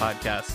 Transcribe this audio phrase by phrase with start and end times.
[0.00, 0.54] podcast.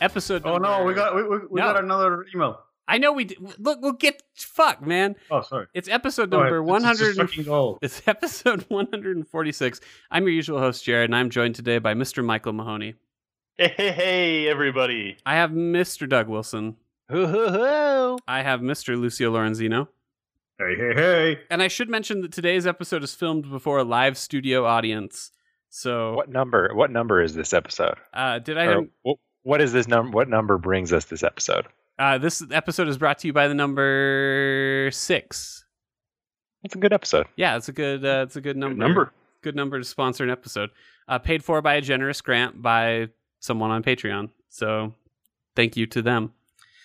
[0.00, 0.42] Episode.
[0.44, 1.72] Oh no, we got we, we, we No.
[1.72, 2.60] got another email.
[2.86, 3.38] I know we did.
[3.58, 5.16] Look, we'll get fuck, man.
[5.30, 5.66] Oh, sorry.
[5.74, 7.76] It's episode Go number It's- one it's hundred.
[7.82, 9.80] It's episode one hundred and forty-six.
[10.10, 12.24] I'm your usual host, Jared, and I'm joined today by Mr.
[12.24, 12.94] Michael Mahoney.
[13.56, 15.16] Hey, hey, hey, everybody.
[15.26, 16.08] I have Mr.
[16.08, 16.76] Doug Wilson.
[17.10, 18.18] Hoo, hoo, hoo.
[18.28, 18.96] I have Mr.
[18.98, 19.88] Lucio Lorenzino.
[20.60, 21.38] Hey, hey, hey.
[21.50, 25.32] And I should mention that today's episode is filmed before a live studio audience.
[25.70, 26.70] So, What number?
[26.74, 27.94] What number is this episode?
[28.14, 28.66] uh, did I?
[28.74, 30.16] Or wh- what is this number?
[30.16, 31.66] What number brings us this episode?
[31.98, 35.64] Uh, this episode is brought to you by the number six.
[36.64, 37.26] It's a good episode.
[37.36, 38.04] Yeah, it's a good.
[38.04, 38.74] Uh, it's a good number.
[38.74, 39.12] Good number.
[39.42, 40.70] Good number to sponsor an episode.
[41.06, 43.08] Uh, paid for by a generous grant by
[43.40, 44.30] someone on Patreon.
[44.48, 44.94] So,
[45.54, 46.32] thank you to them.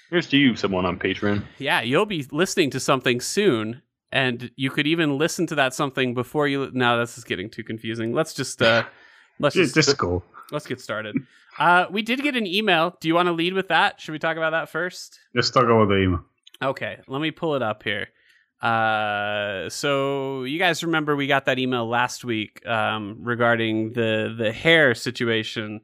[0.10, 1.44] Here's to you, someone on Patreon.
[1.58, 3.82] Yeah, you'll be listening to something soon,
[4.14, 6.70] and you could even listen to that something before you.
[6.72, 8.14] Now this is getting too confusing.
[8.14, 8.62] Let's just.
[8.62, 8.84] Uh,
[9.40, 10.24] let's Just, just go.
[10.52, 11.18] let's get started.
[11.58, 12.96] Uh, we did get an email.
[13.02, 14.00] Do you want to lead with that?
[14.00, 15.20] Should we talk about that first?
[15.36, 16.24] Let's talk about the email.
[16.62, 18.08] Okay, let me pull it up here.
[18.62, 24.52] Uh, so you guys remember we got that email last week um, regarding the the
[24.54, 25.82] hair situation,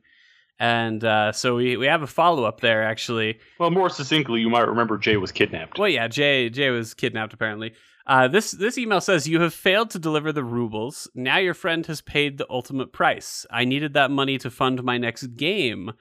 [0.59, 3.39] and uh, so we we have a follow up there actually.
[3.59, 5.77] Well, more succinctly, you might remember Jay was kidnapped.
[5.77, 7.73] Well, yeah, Jay Jay was kidnapped apparently.
[8.09, 11.07] Uh, this this email says you have failed to deliver the rubles.
[11.13, 13.45] Now your friend has paid the ultimate price.
[13.51, 15.91] I needed that money to fund my next game.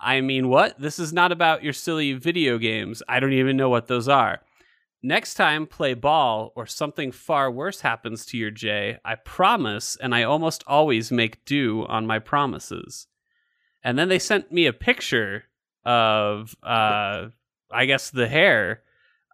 [0.00, 0.80] I mean, what?
[0.80, 3.02] This is not about your silly video games.
[3.06, 4.40] I don't even know what those are.
[5.02, 8.96] Next time, play ball or something far worse happens to your Jay.
[9.04, 13.06] I promise, and I almost always make do on my promises.
[13.84, 15.44] And then they sent me a picture
[15.84, 17.26] of, uh,
[17.70, 18.82] I guess, the hair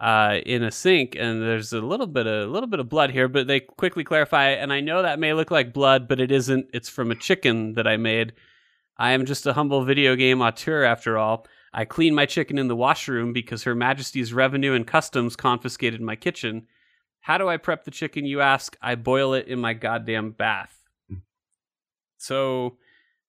[0.01, 3.11] uh, in a sink, and there's a little bit of a little bit of blood
[3.11, 4.51] here, but they quickly clarify.
[4.51, 6.67] And I know that may look like blood, but it isn't.
[6.73, 8.33] It's from a chicken that I made.
[8.99, 11.47] I am just a humble video game auteur, after all.
[11.73, 16.17] I clean my chicken in the washroom because Her Majesty's Revenue and Customs confiscated my
[16.17, 16.67] kitchen.
[17.21, 18.77] How do I prep the chicken, you ask?
[18.81, 20.78] I boil it in my goddamn bath.
[22.19, 22.78] So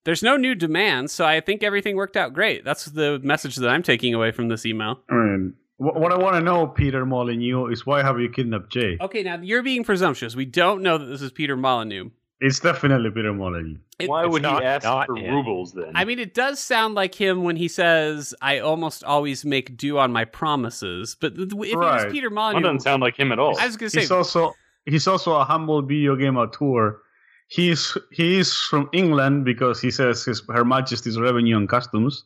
[0.05, 2.63] there's no new demands, so I think everything worked out great.
[2.63, 5.01] That's the message that I'm taking away from this email.
[5.09, 8.97] I mean, what I want to know, Peter Molyneux, is why have you kidnapped Jay?
[8.99, 10.35] Okay, now you're being presumptuous.
[10.35, 12.09] We don't know that this is Peter Molyneux.
[12.39, 13.77] It's definitely Peter Molyneux.
[13.99, 15.33] It- Why would not- he ask not for him.
[15.33, 15.91] rubles then?
[15.95, 19.97] I mean, it does sound like him when he says, "I almost always make do
[19.97, 22.11] on my promises." But th- if it was Right.
[22.11, 23.57] Peter that doesn't sound like him at all.
[23.59, 24.53] I was going to say He's say, also
[24.85, 27.01] he's also a humble video game auteur.
[27.47, 32.23] He's he's from England because he says his Her Majesty's Revenue and Customs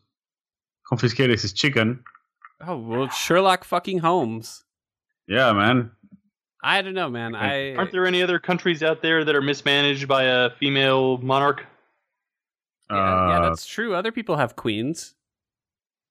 [0.90, 2.04] confiscated his chicken.
[2.66, 4.64] "Oh well, Sherlock fucking Holmes."
[5.28, 5.92] Yeah, man.
[6.64, 7.34] I don't know, man.
[7.36, 11.66] I Aren't there any other countries out there that are mismanaged by a female monarch?
[12.90, 13.96] yeah, yeah, Uh, that's true.
[13.96, 15.16] Other people have queens.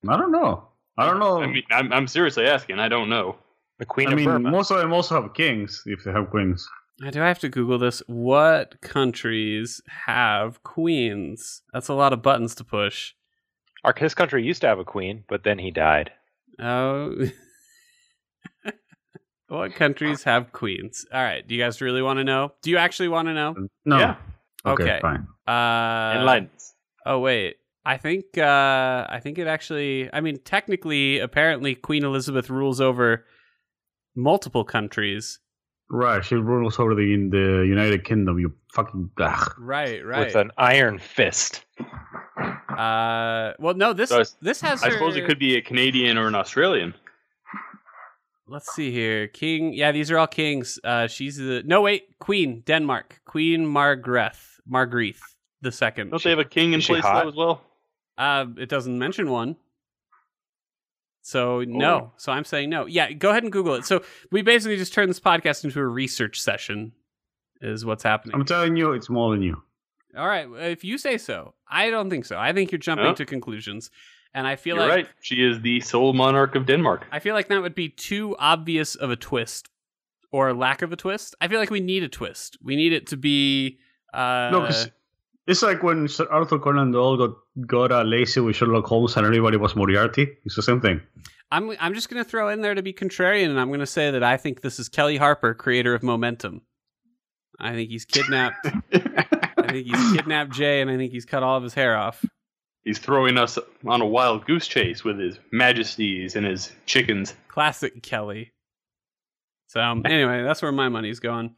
[0.08, 0.68] I don't know.
[0.96, 1.40] I don't know.
[1.42, 2.78] I mean, I'm, I'm seriously asking.
[2.78, 3.36] I don't know.
[3.78, 4.50] The Queen I of mean, Burma.
[4.50, 6.68] most of them also have kings if they have queens.
[7.04, 8.02] Uh, Do I have to Google this?
[8.06, 11.62] What countries have queens?
[11.72, 13.14] That's a lot of buttons to push.
[13.84, 16.12] Our his country used to have a queen, but then he died.
[16.62, 17.14] Oh.
[19.48, 21.06] what countries have queens?
[21.12, 21.46] All right.
[21.46, 22.52] Do you guys really want to know?
[22.62, 23.54] Do you actually want to know?
[23.84, 23.98] No.
[23.98, 24.16] Yeah.
[24.64, 24.98] Okay, Okay.
[25.00, 25.26] fine.
[25.46, 26.50] Uh, Enlighten.
[27.06, 27.56] Oh wait.
[27.84, 33.24] I think uh I think it actually I mean technically apparently Queen Elizabeth rules over
[34.14, 35.38] multiple countries.
[35.92, 38.38] Right, she rules over the in the United Kingdom.
[38.38, 39.54] You fucking ugh.
[39.58, 40.26] Right, right.
[40.26, 41.64] With an iron fist.
[42.78, 45.56] Uh well no this So I s- this has I her- suppose it could be
[45.56, 46.94] a Canadian or an Australian.
[48.46, 49.28] Let's see here.
[49.28, 50.78] King Yeah, these are all kings.
[50.84, 53.20] Uh she's the No wait, Queen Denmark.
[53.24, 54.60] Queen Margrethe.
[54.68, 55.20] Margrethe
[55.62, 56.10] the second.
[56.10, 57.62] Don't they have a king in place though as well?
[58.18, 59.56] Uh, it doesn't mention one.
[61.22, 61.94] So no.
[61.94, 62.12] Oh.
[62.16, 62.86] So I'm saying no.
[62.86, 63.84] Yeah, go ahead and Google it.
[63.84, 64.02] So
[64.32, 66.92] we basically just turned this podcast into a research session,
[67.60, 68.34] is what's happening.
[68.34, 69.62] I'm telling you, it's more than you.
[70.16, 71.54] All right, if you say so.
[71.68, 72.36] I don't think so.
[72.38, 73.14] I think you're jumping Oh.
[73.14, 73.90] to conclusions,
[74.34, 75.08] and I feel You're like right.
[75.20, 77.06] She is the sole monarch of Denmark.
[77.12, 79.68] I feel like that would be too obvious of a twist
[80.32, 81.34] or lack of a twist.
[81.40, 82.56] I feel like we need a twist.
[82.62, 83.78] We need it to be.
[84.12, 84.90] Uh, No, 'cause
[85.46, 87.36] it's like when Sir Arthur Conan Doyle got
[87.66, 90.26] got uh, lazy with Sherlock Holmes and everybody was Moriarty.
[90.44, 91.00] It's the same thing.
[91.52, 93.86] I'm I'm just going to throw in there to be contrarian, and I'm going to
[93.86, 96.62] say that I think this is Kelly Harper, creator of Momentum.
[97.58, 98.66] I think he's kidnapped.
[99.64, 102.24] I think he's kidnapped Jay, and I think he's cut all of his hair off.
[102.84, 107.34] He's throwing us on a wild goose chase with his majesties and his chickens.
[107.48, 108.52] Classic Kelly.
[109.66, 111.54] So um, anyway, that's where my money's going.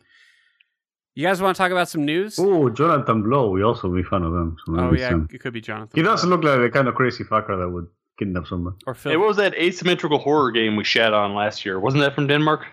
[1.14, 2.38] You guys want to talk about some news?
[2.38, 3.50] Oh, Jonathan Blow.
[3.50, 4.56] We also be fan of him.
[4.66, 5.93] So oh yeah, some- it could be Jonathan.
[5.94, 6.37] He does Blow.
[6.37, 7.87] look like the kind of crazy fucker that would
[8.19, 8.75] kidnap someone.
[8.87, 9.12] or Phil.
[9.12, 11.78] Hey, what was that asymmetrical horror game we shat on last year?
[11.78, 12.66] Wasn't that from Denmark?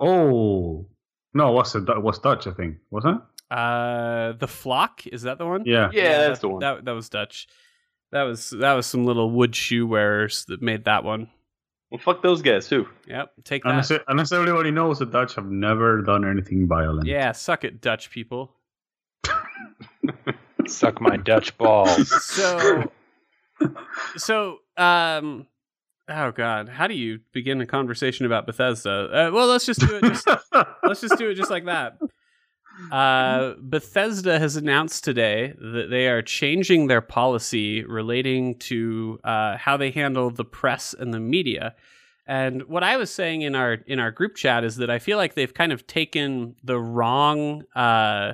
[0.00, 0.86] Oh
[1.34, 2.46] no, was it was Dutch?
[2.46, 3.22] I think wasn't it?
[3.50, 5.64] Uh, the flock is that the one?
[5.64, 5.90] Yeah.
[5.92, 6.60] Yeah, that's that, the one.
[6.60, 7.48] That that was Dutch.
[8.12, 11.30] That was that was some little wood shoe wearers that made that one.
[11.90, 12.88] Well, fuck those guys too.
[13.06, 13.70] Yep, take that.
[13.70, 14.04] Unless, that.
[14.08, 17.06] unless everybody knows, the Dutch have never done anything violent.
[17.06, 18.52] Yeah, suck it, Dutch people.
[20.66, 22.12] Suck my Dutch balls.
[23.58, 23.78] So,
[24.16, 25.46] so um,
[26.08, 28.90] oh god, how do you begin a conversation about Bethesda?
[28.90, 30.02] Uh, well, let's just do it.
[30.02, 30.28] Just
[30.82, 31.96] let's just do it just like that.
[32.92, 39.76] Uh, Bethesda has announced today that they are changing their policy relating to uh, how
[39.76, 41.74] they handle the press and the media.
[42.26, 45.16] And what I was saying in our in our group chat is that I feel
[45.16, 48.32] like they've kind of taken the wrong uh,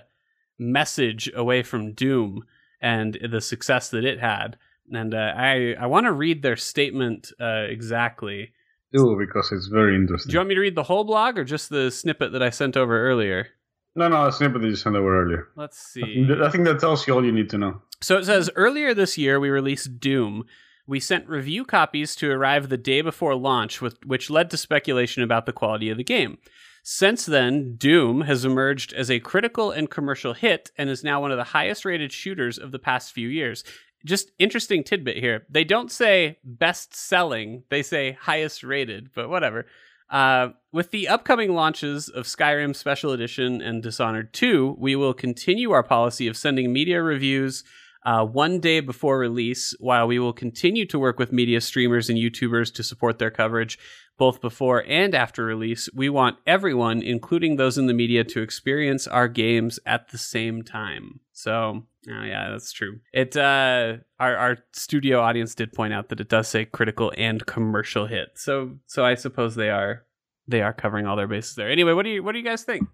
[0.59, 2.45] message away from Doom
[2.81, 4.57] and the success that it had.
[4.93, 8.53] And uh, I I want to read their statement uh, exactly.
[8.93, 10.31] do because it's very interesting.
[10.31, 12.51] Do you want me to read the whole blog or just the snippet that I
[12.51, 13.49] sent over earlier?
[13.95, 15.49] No, no, a snippet that you sent over earlier.
[15.57, 16.27] Let's see.
[16.43, 17.83] I think that tells you all you need to know.
[18.01, 20.45] So it says earlier this year we released Doom.
[20.87, 25.23] We sent review copies to arrive the day before launch, with, which led to speculation
[25.23, 26.39] about the quality of the game.
[26.83, 31.31] Since then, Doom has emerged as a critical and commercial hit and is now one
[31.31, 33.63] of the highest rated shooters of the past few years.
[34.05, 35.47] Just interesting tidbit here.
[35.49, 39.67] They don't say best selling, they say highest rated, but whatever.
[40.13, 45.71] Uh, with the upcoming launches of Skyrim Special Edition and Dishonored 2, we will continue
[45.73, 47.65] our policy of sending media reviews
[48.05, 52.19] uh, one day before release, while we will continue to work with media streamers and
[52.19, 53.79] YouTubers to support their coverage
[54.19, 55.89] both before and after release.
[55.95, 60.63] We want everyone, including those in the media, to experience our games at the same
[60.63, 61.21] time.
[61.33, 63.01] So, oh yeah, that's true.
[63.13, 67.45] It uh, our our studio audience did point out that it does say critical and
[67.47, 68.31] commercial hit.
[68.37, 70.05] So, so I suppose they are
[70.49, 71.71] they are covering all their bases there.
[71.71, 72.87] Anyway, what do you what do you guys think?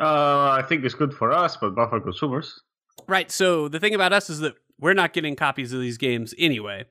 [0.00, 2.60] Uh, I think it's good for us, but bad for consumers.
[3.06, 3.30] Right.
[3.30, 6.86] So the thing about us is that we're not getting copies of these games anyway.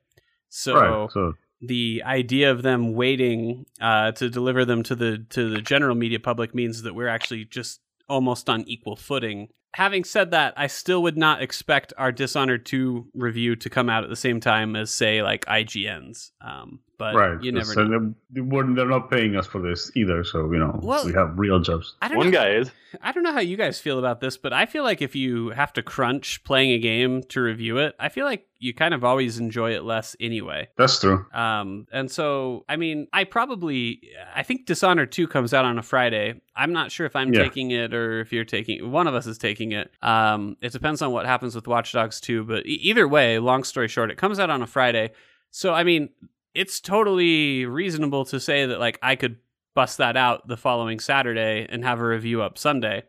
[0.49, 1.11] So right.
[1.11, 5.95] So the idea of them waiting uh, to deliver them to the to the general
[5.95, 7.79] media public means that we're actually just
[8.09, 9.49] almost on equal footing.
[9.75, 14.03] Having said that, I still would not expect our Dishonored 2 review to come out
[14.03, 16.31] at the same time as, say, like IGN's.
[16.41, 16.79] Um,
[17.11, 17.43] but right.
[17.43, 17.99] you never so know.
[17.99, 20.23] they, they weren't- they're not paying us for this either.
[20.23, 21.95] So you know Well- we have real jobs.
[22.01, 22.39] I don't One know.
[22.39, 22.71] guy is.
[23.01, 25.49] I don't know how you guys feel about this, but I feel like if you
[25.49, 29.03] have to crunch playing a game to review it, I feel like you kind of
[29.03, 30.69] always enjoy it less anyway.
[30.77, 31.25] That's true.
[31.33, 33.99] Um, and so, I mean, I probably,
[34.35, 36.39] I think Dishonored 2 comes out on a Friday.
[36.55, 37.41] I'm not sure if I'm Yeah.
[37.41, 39.89] taking it or if you're taking One of us is taking it.
[40.03, 42.43] Um, it depends on what happens with Watch Dogs 2.
[42.43, 45.11] But e- either way, long story short, it comes out on a Friday.
[45.49, 46.09] So, I mean,
[46.53, 49.37] it's totally reasonable to say that, like, I could
[49.75, 53.03] bust that out the following Saturday and have a review up Sunday.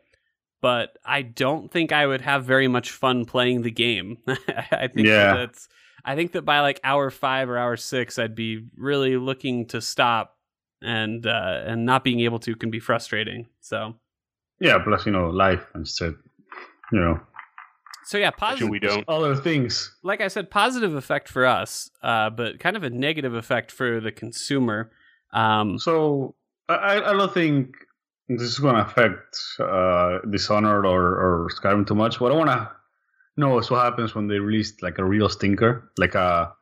[0.61, 4.17] But I don't think I would have very much fun playing the game.
[4.27, 5.33] I think Yeah.
[5.33, 5.67] that that's
[6.03, 9.81] I think that by like hour five or hour six, I'd be really looking to
[9.81, 10.37] stop,
[10.81, 13.47] and uh, and not being able to can be frustrating.
[13.61, 13.95] So
[14.59, 14.79] Yeah.
[14.83, 16.15] Plus, you know, life and shit.
[16.91, 17.19] You know,
[18.05, 18.69] so yeah, positive.
[18.69, 19.03] we don't.
[19.07, 19.95] other things.
[20.03, 23.99] Like I said, positive effect for us, uh, but kind of a negative effect for
[23.99, 24.91] the consumer.
[25.33, 26.35] Um, So
[26.69, 27.75] I, I don't think
[28.29, 32.19] this is going to affect uh, Dishonored or, or Skyrim too much.
[32.19, 32.71] What I want to
[33.37, 36.53] know is what happens when they release like a real stinker, like a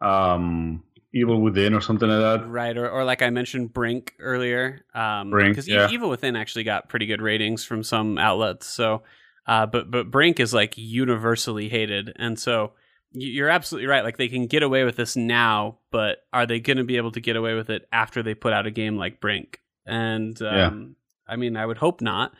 [0.00, 2.48] um, Evil Within or something like that.
[2.48, 4.84] Right, or, or like I mentioned, Brink earlier.
[4.94, 5.88] Um, Brink, because yeah.
[5.90, 8.66] Evil Within actually got pretty good ratings from some outlets.
[8.66, 9.02] So,
[9.46, 12.72] uh, but but Brink is like universally hated, and so
[13.12, 14.04] you're absolutely right.
[14.04, 17.12] Like they can get away with this now, but are they going to be able
[17.12, 19.60] to get away with it after they put out a game like Brink?
[19.86, 20.96] And um,
[21.28, 21.32] Yeah.
[21.32, 22.32] I mean, I would hope not.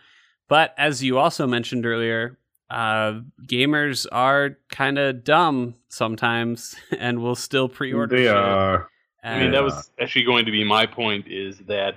[0.48, 2.38] But as you also mentioned earlier,
[2.70, 8.16] uh, gamers are kind of dumb sometimes, and will still pre-order.
[8.16, 8.34] They shit.
[8.34, 8.88] are.
[9.22, 11.28] I mean, that was actually going to be my point.
[11.28, 11.94] Is that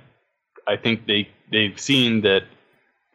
[0.65, 2.43] I think they they've seen that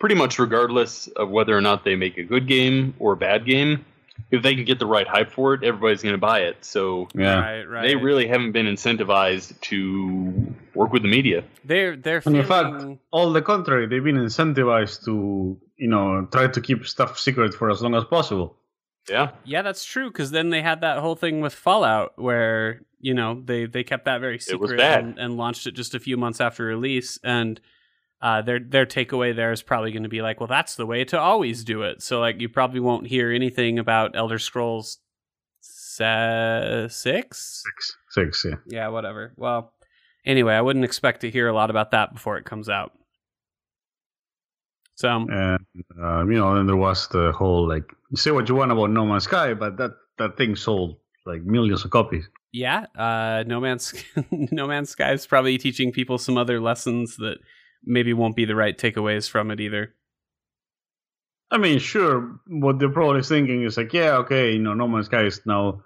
[0.02, 3.46] pretty much regardless of whether or not they make a good game or a bad
[3.46, 3.84] game,
[4.32, 6.56] if they can get the right hype for it, everybody's going to buy it.
[6.64, 7.38] So Yeah.
[7.38, 7.82] Right, right.
[7.82, 11.44] they really haven't been incentivized to work with the media.
[11.64, 12.82] They're they're And in fact,
[13.12, 17.70] all the contrary, they've been incentivized to, you know, try to keep stuff secret for
[17.70, 18.56] as long as possible.
[19.08, 20.08] Yeah, yeah, that's true.
[20.10, 24.06] Because then they had that whole thing with Fallout, where you know they they kept
[24.06, 25.04] that very secret was bad.
[25.04, 27.20] And, and launched it just a few months after release.
[27.22, 27.60] And
[28.22, 31.04] uh, their their takeaway there is probably going to be like, well, that's the way
[31.04, 32.02] to always do it.
[32.02, 34.98] So like, you probably won't hear anything about Elder Scrolls
[35.60, 37.62] se- six.
[37.64, 38.56] Six, six, yeah.
[38.66, 39.32] Yeah, whatever.
[39.36, 39.72] Well,
[40.24, 42.92] anyway, I wouldn't expect to hear a lot about that before it comes out.
[44.94, 45.58] So And
[46.00, 49.04] uh, you know, then there was the whole like, say what you want about No
[49.06, 52.28] Man's Sky, but that that thing sold like millions of copies.
[52.52, 53.94] yeah, uh, No Man's
[54.30, 57.38] No Man's Sky is probably teaching people some other lessons that
[57.84, 59.94] maybe won't be the right takeaways from it either.
[61.50, 65.06] I mean, sure, what they're probably thinking is like, yeah, okay, you know, No Man's
[65.06, 65.82] Sky is now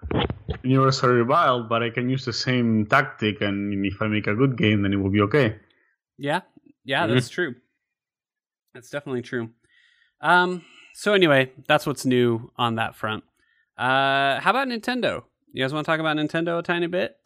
[0.63, 4.57] universally reviled, but I can use the same tactic, and if I make a good
[4.57, 5.59] game, then it will be okay.
[6.17, 6.41] Yeah,
[6.85, 7.15] yeah, Mhm.
[7.15, 7.55] that's true.
[8.73, 9.49] That's definitely true.
[10.21, 10.63] Um,
[10.93, 13.23] so anyway, that's what's new on that front.
[13.77, 15.25] Uh, how about Nintendo?
[15.51, 17.17] You guys want to talk about Nintendo a tiny bit?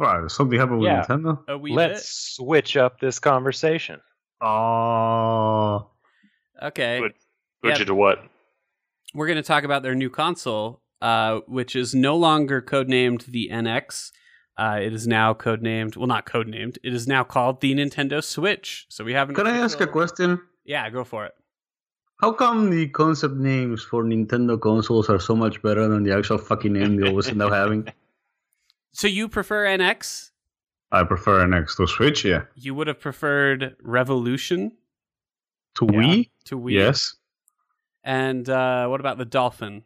[0.00, 1.04] Right, something happened with Yeah.
[1.06, 1.46] Nintendo.
[1.46, 4.00] A wee Let's switch up this conversation.
[4.40, 5.90] Oh,
[6.58, 6.66] bit.
[6.68, 7.00] Okay.
[7.00, 7.12] Good.
[7.62, 7.82] Switch Yeah.
[7.82, 8.24] it to what?
[9.12, 13.48] we're going to talk about their new console, uh, which is no longer codenamed the
[13.52, 14.12] NX.
[14.56, 16.78] Uh, it is now codenamed, well, not codenamed.
[16.84, 18.86] It is now called the Nintendo Switch.
[18.88, 19.34] So we haven't.
[19.34, 20.40] can I ask a question?
[20.64, 21.32] Yeah, go for it.
[22.20, 26.38] How come the concept names for Nintendo consoles are so much better than the actual
[26.38, 27.88] fucking name they always end up having?
[28.92, 30.30] So you prefer NX?
[30.92, 32.42] I prefer NX to Switch, yeah.
[32.56, 34.72] You would have preferred Revolution
[35.76, 35.98] To Yeah.
[36.00, 36.72] Wii, to Wii.
[36.72, 37.14] yes,
[38.02, 39.84] And uh, what about the Dolphin?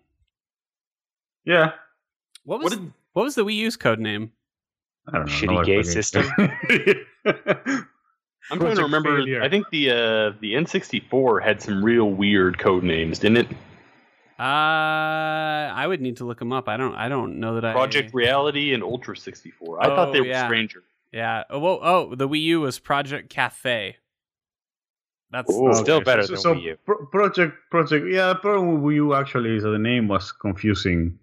[1.44, 1.72] yeah.
[2.44, 4.32] What was What did what was the Wii U's code name?
[5.08, 5.32] I don't know.
[5.32, 5.92] Shitty no, I gay forget.
[5.92, 6.26] system.
[8.50, 9.16] I'm trying to remember.
[9.16, 9.42] Failure.
[9.42, 13.48] I think the uh, the N64 had some real weird code names, didn't it?
[14.38, 16.68] Uh, I would need to look them up.
[16.68, 16.94] I don't.
[16.94, 17.72] I don't know that I.
[17.72, 19.82] Project Reality and Ultra 64.
[19.82, 20.46] I Oh, thought they were yeah.
[20.46, 20.82] stranger.
[21.12, 21.44] Yeah.
[21.50, 23.96] Oh, whoa, oh, the Wii U was Project Cafe.
[25.30, 25.72] That's Ooh.
[25.74, 26.76] Still Okay, better so, than so Wii U.
[26.84, 31.18] Pro- Project, Project, yeah, problem with Wii U actually is that the name was confusing.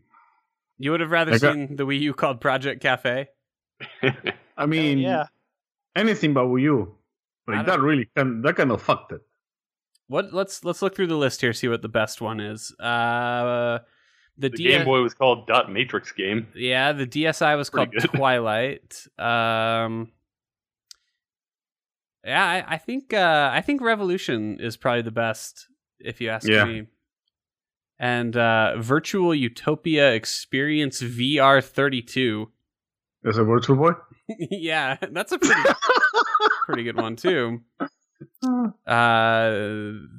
[0.79, 3.27] you would have rather Like a- seen the Wii U called Project Cafe.
[4.57, 5.25] I mean, yeah.
[5.95, 6.95] anything but Wii U.
[7.47, 9.21] Like that really, kind that kind of fucked it.
[10.11, 10.33] What?
[10.33, 11.53] Let's let's look through the list here.
[11.53, 12.73] See what the best one is.
[12.79, 13.79] Uh,
[14.37, 16.47] the, The D- Game Boy was called Dot Matrix Game.
[16.53, 18.01] Yeah, the DSi was called good.
[18.13, 19.07] Twilight.
[19.17, 20.11] Um,
[22.25, 25.67] yeah, I, I think uh, I think Revolution is probably the best,
[25.99, 26.65] if you ask Yeah.
[26.65, 26.87] me.
[27.97, 32.51] And uh, Virtual Utopia Experience VR thirty two.
[33.23, 33.91] is it Virtual Boy.
[34.51, 35.61] yeah, that's a pretty
[36.65, 37.61] pretty good one too.
[38.43, 39.49] Uh,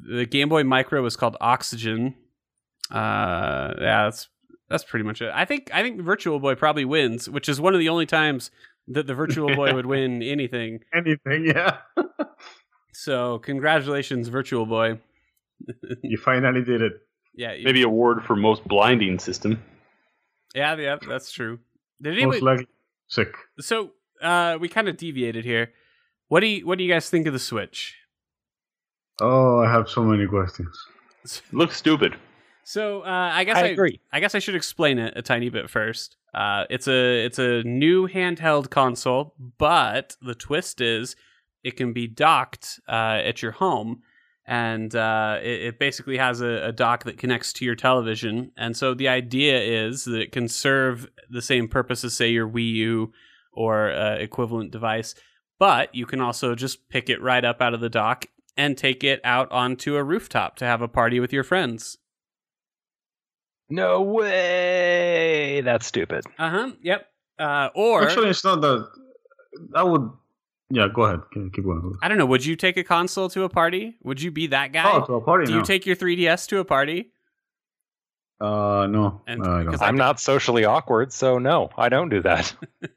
[0.08, 2.14] the Game Boy Micro was called Oxygen.
[2.90, 4.28] Uh, yeah, that's
[4.68, 5.30] that's pretty much it.
[5.34, 8.50] I think I think Virtual Boy probably wins, which is one of the only times
[8.88, 10.80] that the Virtual Boy would win anything.
[10.94, 11.78] Anything, yeah.
[12.94, 14.98] So, congratulations, Virtual Boy.
[16.02, 16.92] you finally did it.
[17.34, 19.62] Yeah, you- Maybe award for most blinding system.
[20.54, 21.58] yeah, yeah, that's true.
[22.02, 22.40] Did Most anybody?
[22.42, 22.66] likely
[23.08, 23.34] sick.
[23.60, 25.72] So, uh, we kind of deviated here.
[26.28, 27.96] What do you What do you guys think of the Switch?
[29.22, 30.76] Oh, I have so many questions.
[31.52, 32.16] Looks stupid.
[32.64, 34.00] So, uh, I guess I I, agree.
[34.12, 36.16] I guess I should explain it a tiny bit first.
[36.34, 41.14] Uh, it's a it's a new handheld console, but the twist is
[41.62, 44.02] it can be docked uh, at your home,
[44.46, 48.50] and uh, it, it basically has a, a dock that connects to your television.
[48.56, 52.48] And so the idea is that it can serve the same purpose as say your
[52.48, 53.12] Wii U
[53.52, 55.14] or uh, equivalent device,
[55.58, 59.02] but you can also just pick it right up out of the dock and take
[59.04, 61.98] it out onto a rooftop to have a party with your friends.
[63.70, 65.60] No way.
[65.62, 66.24] That's stupid.
[66.38, 66.70] Uh huh.
[66.82, 67.06] Yep.
[67.38, 68.86] Uh, or Actually, it's not that.
[69.74, 70.10] I would.
[70.70, 71.20] Yeah, go ahead.
[71.32, 71.94] Keep keep going.
[72.02, 72.26] I don't know.
[72.26, 73.96] Would you take a console to a party?
[74.02, 74.90] Would you be that guy?
[74.92, 75.58] Oh, to a party Do now.
[75.58, 77.12] you take your 3DS to a party?
[78.40, 79.22] uh, no.
[79.26, 79.82] And- uh, I don't.
[79.82, 82.54] I'm not socially awkward, so no, I don't do that.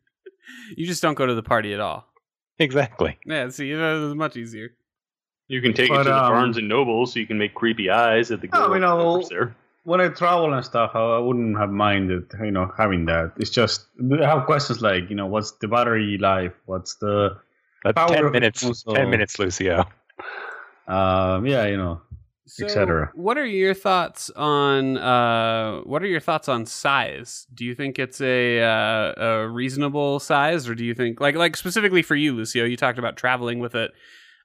[0.78, 2.08] You just don't go to the party at all.
[2.60, 3.18] exactly.
[3.26, 3.50] Yeah.
[3.50, 4.70] See, that was much easier.
[5.48, 7.54] You can take But, it to the um, Barnes and Noble so you can make
[7.54, 9.56] creepy eyes at the Oh, girl you know, workers there.
[9.84, 13.34] when I travel and stuff, I, I wouldn't have minded, you know, having that.
[13.38, 13.86] It's just
[14.20, 16.54] I have questions like, you know, what's the battery life?
[16.66, 17.38] What's the,
[17.84, 18.62] That's Power ten minutes.
[18.64, 18.96] console.
[18.96, 19.86] Ten minutes, Lucio.
[20.88, 22.02] um, yeah, you know,
[22.48, 23.12] So, cetera.
[23.14, 27.46] what are your thoughts on uh, what are your thoughts on size?
[27.54, 31.56] Do you think it's a uh, a reasonable size, or do you think like like
[31.56, 32.66] specifically for you, Lucio?
[32.66, 33.92] You talked about traveling with it.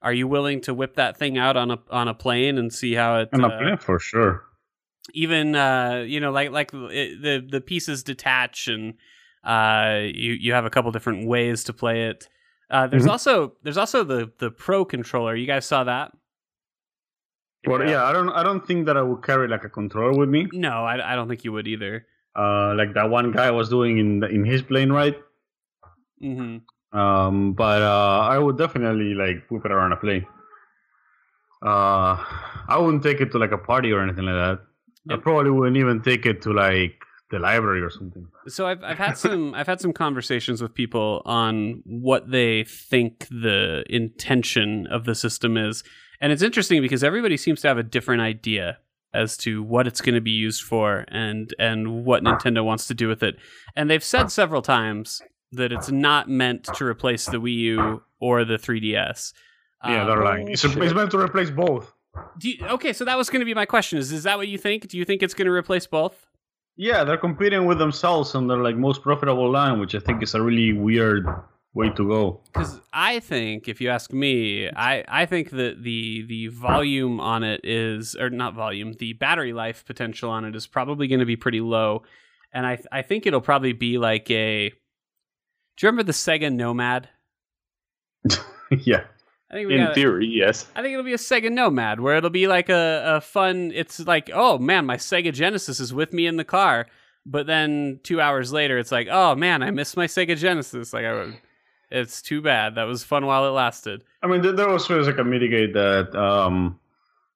[0.03, 2.95] Are you willing to whip that thing out on a on a plane and see
[2.95, 3.29] how it?
[3.33, 4.45] and a uh, plan for sure.
[5.15, 8.95] even uh you know like like it, the the pieces detach and
[9.45, 12.29] uh you you have a couple different ways to play it
[12.71, 13.11] Uh, there's Mhm.
[13.11, 15.35] also there's also the the Pro controller.
[15.35, 16.13] You guys saw that?
[17.65, 20.29] But yeah, I don't I don't think that I would carry like a controller with
[20.31, 20.47] me.
[20.53, 22.07] No, I, I don't think you would either.
[22.43, 25.17] Uh, like that one guy was doing in the, in his plane ride.
[26.21, 26.59] hmm
[26.93, 30.27] Um, but uh, I would definitely like whip it around a plane.
[31.63, 32.17] Uh,
[32.69, 34.61] I wouldn't take it to like a party or anything like that.
[35.11, 36.95] I probably wouldn't even take it to like
[37.31, 38.27] the library or something.
[38.49, 43.29] So I've I've had some I've had some conversations with people on what they think
[43.29, 45.85] the intention of the system is,
[46.21, 48.79] and it's interesting because everybody seems to have a different idea
[49.13, 52.95] as to what it's going to be used for and and what Nintendo wants to
[52.95, 53.37] do with it.
[53.77, 58.45] And they've said several times that it's not meant to replace the Wii U or
[58.45, 59.33] the 3DS.
[59.85, 60.49] Yeah, Um, they're lying.
[60.49, 60.83] It's, bullshit.
[60.83, 61.93] it's meant to replace both.
[62.39, 64.49] do you- okay, so that was going to be my question: is is that what
[64.49, 64.89] you think?
[64.89, 66.27] Do you think it's going to replace both?
[66.77, 70.35] Yeah, they're competing with themselves on their like most profitable line, which I think is
[70.35, 71.27] a really weird
[71.75, 72.41] way to go.
[72.47, 77.43] Because I think, if you ask me, I, I think that the the volume on
[77.45, 81.27] it is, or not volume, the battery life potential on it is probably going to
[81.27, 82.03] be pretty low,
[82.53, 84.73] and I I think it'll probably be like a.
[85.81, 87.09] Do you remember the Sega Nomad?
[88.71, 89.05] yeah.
[89.51, 89.95] I think we In got.
[89.95, 90.67] theory, yes.
[90.77, 93.73] I think it'll be a Sega Nomad where it'll be like a, a fun.
[93.75, 96.87] It's like, oh man, my Sega Genesis is with me in the car,
[97.25, 100.93] but then two hours later, it's like, oh man, I missed my Sega Genesis.
[100.93, 101.41] Like, I,
[101.91, 102.75] it's too bad.
[102.75, 104.05] That was fun while it lasted.
[104.23, 106.15] I mean, there, there was ways I can mitigate that.
[106.15, 106.79] Um,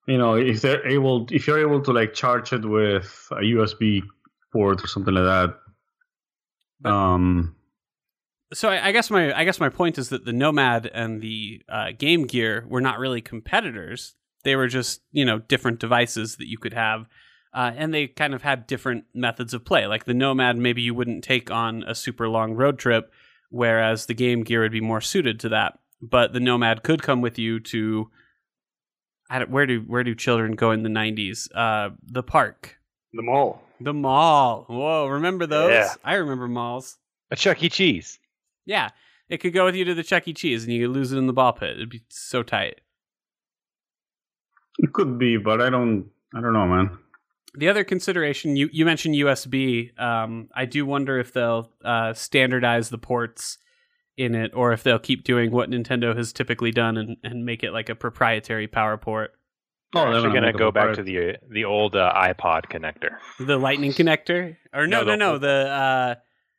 [0.07, 4.03] you know, if they're able, if you're able to like charge it with a USB
[4.53, 5.59] port or something like that.
[6.83, 7.57] But- Um,
[8.53, 11.63] so I, I guess my I guess my point is that the Nomad and the
[11.69, 14.15] uh, Game Gear were not really competitors.
[14.45, 17.07] They were just you know different devices that you could have,
[17.55, 19.87] uh, and they kind of had different methods of play.
[19.87, 23.11] Like the Nomad, maybe you wouldn't take on a super long road trip,
[23.51, 25.79] whereas the Game Gear would be more suited to that.
[26.03, 28.11] But the Nomad could come with you to
[29.31, 31.49] I don't, where do where do children go in the '90s?
[31.55, 32.77] Uh, the park,
[33.15, 33.63] The mall.
[33.81, 34.67] the mall.
[34.69, 35.71] Whoa, remember those?
[35.71, 35.95] Yeah.
[36.05, 36.99] I remember malls.
[37.31, 37.71] A Chuck E.
[37.71, 38.19] Cheese.
[38.67, 38.91] Yeah,
[39.29, 40.33] it could go with you to the Chuck E.
[40.33, 41.77] Cheese, and you could lose it in the ball pit.
[41.77, 42.81] It'd be so tight.
[44.79, 46.11] it could be, but I don't.
[46.35, 46.99] I don't know, man.
[47.57, 49.99] The other consideration you you mentioned USB.
[50.01, 53.59] Um, I do wonder if they'll uh, standardize the ports
[54.17, 57.63] in it, or if they'll keep doing what Nintendo has typically done and, and make
[57.63, 59.33] it like a proprietary power port.
[59.95, 61.95] Oh, We're they're actually gonna gonna make a go back proprietary- to the the old
[61.95, 66.15] uh, iPod connector, The Lightning connector, or no, no, No, no, the- the uh,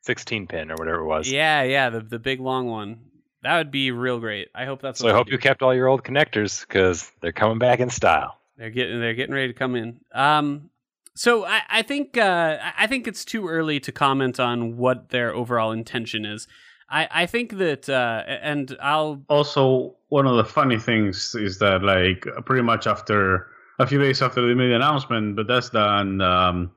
[0.06, 1.30] 16 pin or whatever it was.
[1.30, 2.98] yeah, yeah, the the big long one.
[3.42, 4.48] That would be real great.
[4.54, 5.00] I hope that's.
[5.00, 5.32] So what I hope do.
[5.32, 8.38] you kept all your old connectors because they're coming back in style.
[8.56, 10.00] They're getting they're getting ready to come in.
[10.12, 10.70] Um,
[11.14, 15.10] so I, I think uh, I- I think it's too early to comment on what
[15.10, 16.48] their overall intention is.
[16.88, 21.82] I, I think that uh, and I'll Also, one of the funny things is that,
[21.82, 23.48] like, pretty much after
[23.80, 26.70] a few days after they made the announcement, Bethesda and um,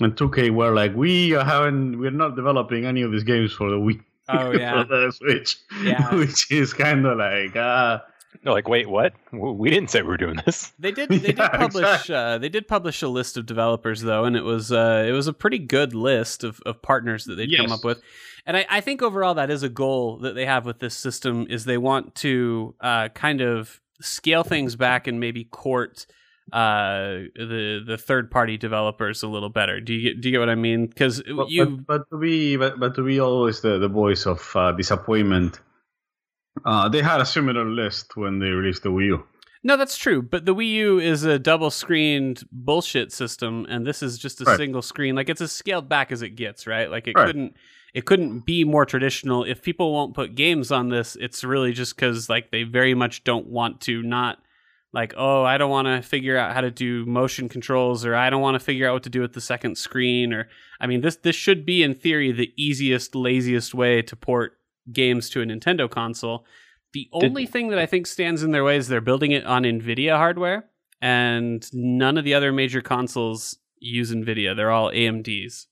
[0.00, 3.76] and 2K were like, we haven't, we're not developing any of these games for the
[3.76, 4.00] Wii.
[4.28, 6.14] oh yeah for the Switch, Yeah.
[6.14, 7.98] which is kind of like, uh,
[8.44, 9.12] No, like, wait, what?
[9.32, 10.72] We didn't say we were doing this.
[10.78, 12.14] they did they did publish exactly.
[12.14, 15.28] uh, they did publish a list of developers though and it was uh, it was
[15.28, 18.00] a pretty good list of, of partners that they'd come up with
[18.46, 21.46] and I, I think overall that is a goal that they have with this system
[21.48, 26.06] is they want to uh, kind of scale things back and maybe court
[26.52, 29.80] uh, the the third party developers a little better.
[29.80, 30.86] Do you get, do you get what I mean?
[30.86, 34.26] Because but, you but, but to be, but, but to be always the, the voice
[34.26, 35.60] of uh, disappointment,
[36.64, 39.24] uh, they had a similar list when they released the Wii U.
[39.62, 40.20] no, that's true.
[40.22, 44.44] But the Wii U is a double screened bullshit system, and this is just a
[44.44, 44.56] Right.
[44.58, 45.14] single screen.
[45.14, 46.90] Like it's as scaled back as it gets, right?
[46.90, 47.26] Like it Right.
[47.26, 47.56] couldn't
[47.94, 49.44] it couldn't be more traditional.
[49.44, 53.22] If people won't put games on this, it's really just because like they very much
[53.24, 54.38] don't want to not
[54.94, 58.30] like oh I don't want to figure out how to do motion controls or I
[58.30, 60.48] don't want to figure out what to do with the second screen or
[60.80, 64.52] I mean this this should be in theory the easiest laziest way to port
[64.92, 66.46] games to a Nintendo console.
[66.92, 69.64] The only thing that I think stands in their way is they're building it on
[69.64, 70.66] Nvidia hardware
[71.02, 74.54] and none of the other major consoles use Nvidia.
[74.56, 75.66] They're all AMDs.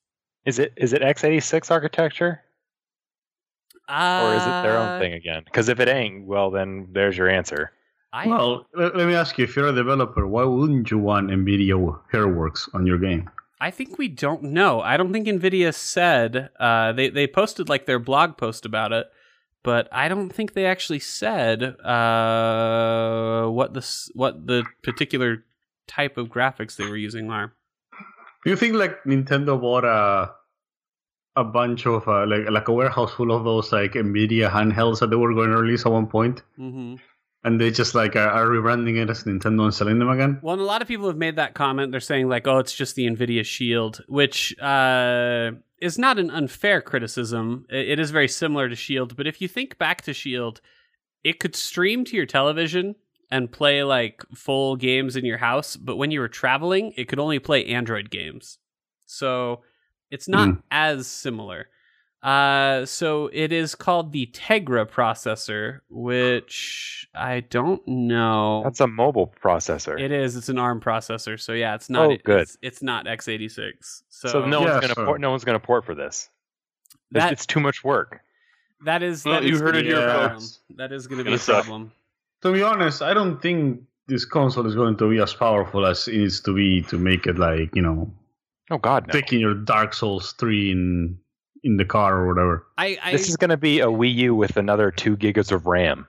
[0.44, 2.42] Is it is it x86 architecture
[3.88, 5.42] or is it their Uh, own thing again?
[5.44, 7.70] Because if it ain't, well, then there's your answer.
[8.12, 11.98] I, well, let, me ask you: if you're a developer, why wouldn't you want NVIDIA
[12.12, 13.30] Hairworks on your game?
[13.58, 14.80] I think we don't know.
[14.80, 19.06] I don't think Nvidia said uh, they they posted like their blog post about it,
[19.62, 25.44] but I don't think they actually said uh, what the what the particular
[25.86, 27.54] type of graphics they were using are.
[28.44, 30.32] Do you think like Nintendo bought a
[31.36, 35.10] a bunch of uh, like like a warehouse full of those like Nvidia handhelds that
[35.10, 36.96] they were going to release at one point, hmm
[37.44, 40.38] and they just like are, are rebranding it as Nintendo and selling them again.
[40.42, 41.90] Well, and a lot of people have made that comment.
[41.90, 46.80] They're saying like, "Oh, it's just the Nvidia Shield," which uh, is not an unfair
[46.80, 47.66] criticism.
[47.68, 50.60] It is very similar to Shield, but if you think back to Shield,
[51.24, 52.94] it could stream to your television
[53.30, 57.18] and play like full games in your house, but when you were traveling, it could
[57.18, 58.58] only play Android games.
[59.06, 59.62] So
[60.10, 60.54] it's not Hmm.
[60.70, 61.68] as similar.
[62.22, 68.62] Uh, so it is called the Tegra processor, which I don't know.
[68.62, 70.00] That's a mobile processor.
[70.00, 70.36] It is.
[70.36, 71.38] It's an ARM processor.
[71.40, 72.10] So yeah, it's not.
[72.12, 72.40] Oh, good.
[72.42, 74.02] It's, it's not x86.
[74.08, 75.04] So, so no Yeah, one's gonna sure.
[75.04, 75.20] port.
[75.20, 76.28] No one's gonna port for this.
[77.10, 78.20] It's- that it's too much work.
[78.84, 79.24] that is.
[79.24, 80.40] Well, that you is heard gonna it be here a problem.
[80.40, 80.58] folks.
[80.76, 81.64] That is going to be a suck.
[81.64, 81.92] problem.
[82.42, 86.08] To be honest, I don't think this console is going to be as powerful as
[86.08, 88.10] it needs to be to make it like you know
[88.70, 89.12] Oh God, no.
[89.12, 91.18] taking your Dark Souls three in
[91.64, 92.66] in the car or whatever.
[92.78, 96.06] I I, This is gonna be a Wii U with another two gigas of RAM.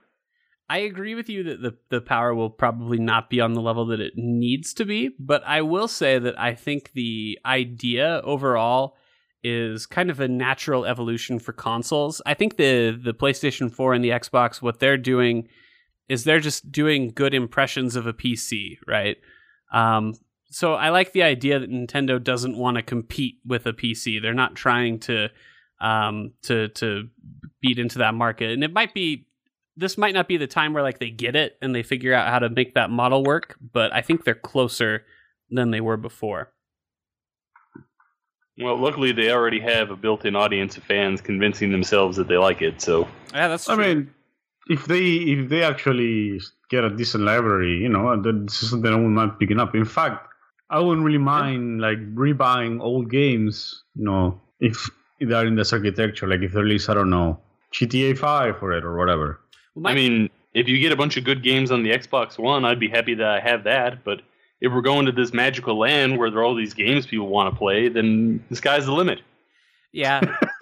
[0.69, 3.85] I agree with you that the the power will probably not be on the level
[3.87, 8.97] that it needs to be, but I will say that I think the idea overall
[9.43, 12.21] is kind of a natural evolution for consoles.
[12.25, 15.47] I think the the PlayStation 4 and the Xbox what they're doing
[16.09, 19.17] is they're just doing good impressions of a PC, right?
[19.73, 20.13] Um
[20.53, 24.21] so I like the idea that Nintendo doesn't want to compete with a PC.
[24.21, 25.29] They're not trying to
[25.81, 27.09] um to to
[27.61, 28.51] beat into that market.
[28.51, 29.25] And it might be
[29.75, 32.27] this might not be the time where like they get it and they figure out
[32.27, 35.03] how to make that model work, but I think they're closer
[35.49, 36.53] than they were before.
[38.59, 42.61] Well, luckily they already have a built-in audience of fans convincing themselves that they like
[42.61, 42.81] it.
[42.81, 43.73] So Yeah, that's True.
[43.73, 44.13] I mean,
[44.67, 46.39] if they if they actually
[46.69, 49.73] get a decent library, you know, then this is something I wouldn't picking up.
[49.73, 50.27] In fact,
[50.73, 54.89] I wouldn't really mind like rebuying old games, you know, if
[55.21, 56.27] they're in this architecture.
[56.27, 57.39] Like if they release, I don't know,
[57.71, 59.39] GTA Five for it or whatever.
[59.75, 62.37] Well, my- I mean, if you get a bunch of good games on the Xbox
[62.39, 64.03] One, I'd be happy that I have that.
[64.03, 64.21] But
[64.61, 67.53] if we're going to this magical land where there are all these games people want
[67.53, 69.19] to play, then the sky's the limit.
[69.91, 70.21] yeah,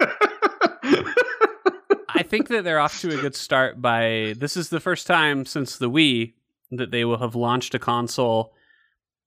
[2.14, 5.46] I think that they're off to a good start by this is the first time
[5.46, 6.34] since the Wii
[6.70, 8.52] that they will have launched a console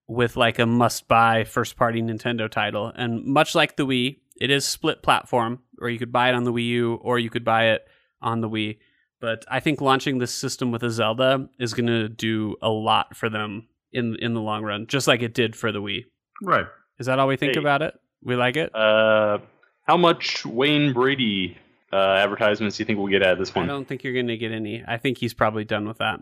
[0.07, 2.91] with like a must buy first party Nintendo title.
[2.95, 6.43] And much like the Wii, it is split platform or you could buy it on
[6.43, 7.87] the Wii U or you could buy it
[8.21, 8.77] on the Wii.
[9.21, 13.15] But I think launching this system with a Zelda is going to do a lot
[13.15, 16.05] for them in in the long run, just like it did for the Wii.
[16.43, 16.65] right.
[16.99, 17.59] Is that all we think Hey.
[17.59, 17.93] about it?
[18.23, 18.73] We like it?
[18.75, 19.39] Uh,
[19.83, 21.57] how much Wayne Brady
[21.91, 23.69] uh, advertisements do you think we'll get at this point?
[23.69, 24.83] I don't think you're going to get any.
[24.87, 26.19] I think he's probably done with that.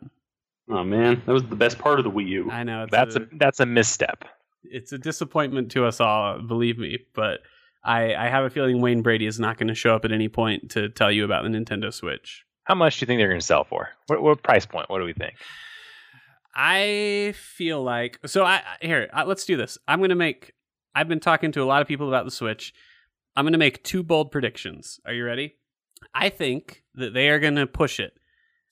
[0.70, 2.52] Oh man, that was the best part of the Wii U.
[2.52, 4.24] I know That's a, a that's a misstep.
[4.64, 7.00] it's a disappointment to us all, believe me.
[7.14, 7.42] But
[7.84, 10.30] I I have a feeling Wayne Brady is not going to show up at any
[10.30, 12.46] point to tell you about the Nintendo Switch.
[12.64, 13.90] How much do you think they're going to sell for?
[14.08, 14.90] What, what price point?
[14.90, 15.34] What do we think?
[16.56, 18.44] I feel like so.
[18.46, 19.78] I I- here uh, let's do this.
[19.88, 20.54] I'm going to make.
[20.96, 22.74] I've been talking to a lot of people about the Switch.
[23.36, 25.00] I'm going to make two bold predictions.
[25.06, 25.56] Are you ready?
[26.14, 28.14] I think that they are going to push it.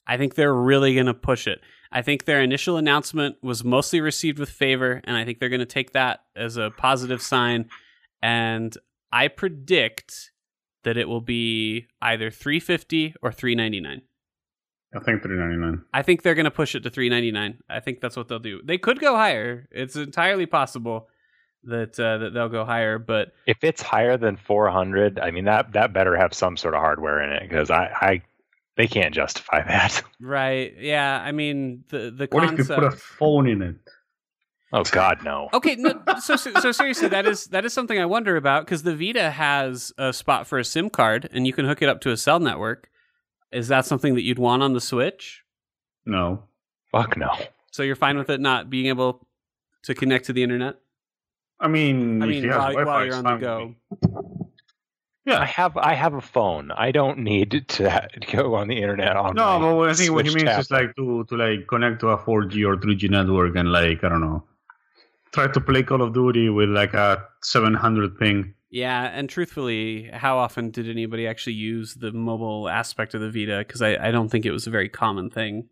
[0.06, 1.60] I think they're really going to push it.
[1.92, 5.60] I think their initial announcement was mostly received with favor, and I think they're going
[5.60, 7.70] to take that as a positive sign.
[8.22, 8.78] And
[9.12, 10.32] I predict
[10.84, 14.02] that it will be either 350 or 399.
[14.94, 15.84] I think three ninety nine.
[15.94, 17.60] I think they're going to push it to 399.
[17.70, 18.62] I think that's what they'll do.
[18.64, 19.68] They could go higher.
[19.72, 21.08] It's entirely possible
[21.64, 25.72] that uh, that they'll go higher, but If it's higher than 400, I mean that
[25.74, 28.22] that better have some sort of hardware in it because I, I
[28.78, 30.04] they can't justify that.
[30.20, 31.22] right, yeah.
[31.24, 33.76] I mean the the What if you put a phone in it?
[34.74, 35.50] Oh God, no.
[35.54, 38.96] Okay, no, so so seriously, that is that is something I wonder about because the
[38.96, 42.12] Vita has a spot for a SIM card, and you can hook it up to
[42.12, 42.90] a cell network.
[43.52, 45.44] Is that something that you'd want on the Switch?
[46.06, 46.44] No.
[46.90, 47.32] Fuck no.
[47.72, 49.28] So you're fine with it not being able
[49.84, 50.76] to connect to the internet?
[51.60, 53.76] I mean, I mean, he has while, Wi-Fi, while you're on the go.
[55.26, 55.42] With me.
[55.42, 56.72] I have I have a phone.
[56.72, 60.14] I don't need to go on the internet on No, my but what I think
[60.14, 63.10] what he Switch means is like to to like connect to a 4G or 3G
[63.10, 64.44] network and like I don't know,
[65.34, 68.54] try to play Call of Duty with like a 700 ping.
[68.70, 73.60] Yeah, and truthfully, how often did anybody actually use the mobile aspect of the Vita?
[73.68, 75.68] Because I, I don't think it was a very common thing.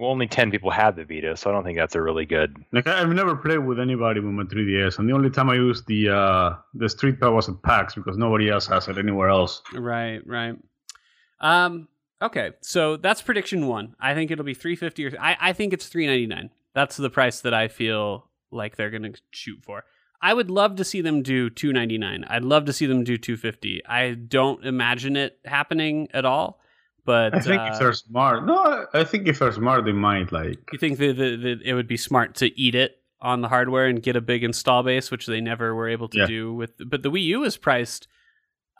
[0.00, 2.56] Well, only ten people have the Vita, so I don't think that's a really good.
[2.72, 5.54] Like I- I've never played with anybody with my 3DS, and the only time I
[5.56, 9.60] used the uh the StreetPass was at PAX because nobody else has it anywhere else.
[9.74, 10.54] Right, right.
[11.40, 11.88] Um,
[12.22, 13.94] okay, so that's prediction one.
[14.00, 16.50] I think it'll be three fifty or I, I think it's three ninety nine.
[16.74, 19.84] That's the price that I feel like they're gonna shoot for.
[20.22, 22.24] I would love to see them do 299.
[22.28, 23.80] I'd love to see them do 250.
[23.86, 26.60] I don't imagine it happening at all.
[27.04, 30.30] But I think uh, if they're smart, no, I think if they're smart, they might
[30.32, 30.58] like.
[30.72, 33.86] you think that, that, that it would be smart to eat it on the hardware
[33.86, 36.26] and get a big install base, which they never were able to Yeah.
[36.26, 36.72] do with.
[36.88, 38.08] But the Wii U is priced.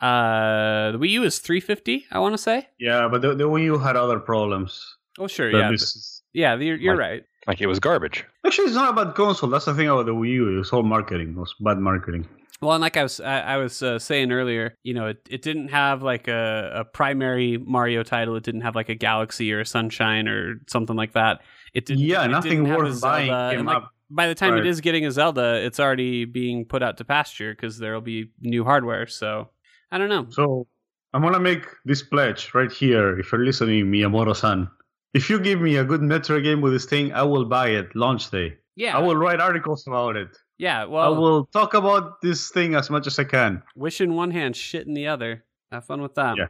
[0.01, 2.05] Uh, the Wii U is 350.
[2.11, 2.67] I want to say.
[2.79, 4.97] Yeah, but the, the Wii U had other problems.
[5.19, 6.55] Oh sure, yeah, this is- yeah.
[6.55, 7.23] You're, you're Like- right.
[7.47, 8.23] Like it was garbage.
[8.45, 9.49] Actually, it's not a bad console.
[9.49, 10.55] That's the thing about the Wii U.
[10.55, 11.29] It was all marketing.
[11.31, 12.27] It was bad marketing.
[12.61, 15.41] Well, and like I was, I, I was uh, saying earlier, you know, it, it
[15.41, 18.35] didn't have like a, a primary Mario title.
[18.35, 21.41] It didn't have like a Galaxy or a Sunshine or something like that.
[21.73, 22.03] It didn't.
[22.03, 23.91] yeah, it nothing didn't worth buying came like, up.
[24.11, 24.67] By the time it Right.
[24.67, 28.29] is getting a Zelda, it's already being put out to pasture because there will be
[28.41, 29.07] new hardware.
[29.07, 29.49] So
[29.91, 30.27] I don't know.
[30.29, 30.67] So
[31.13, 33.17] I'm gonna make this pledge right here.
[33.17, 34.69] If you're listening, Miyamoto-san,
[35.13, 37.95] if you give me a good Metroid game with this thing, I will buy it
[37.95, 38.57] launch day.
[38.75, 40.29] Yeah, I will write articles about it.
[40.61, 40.85] Yeah.
[40.85, 43.63] well, I will talk about this thing as much as I can.
[43.75, 45.43] wish in one hand, shit in the other.
[45.71, 46.37] Have fun with that.
[46.37, 46.47] Yeah.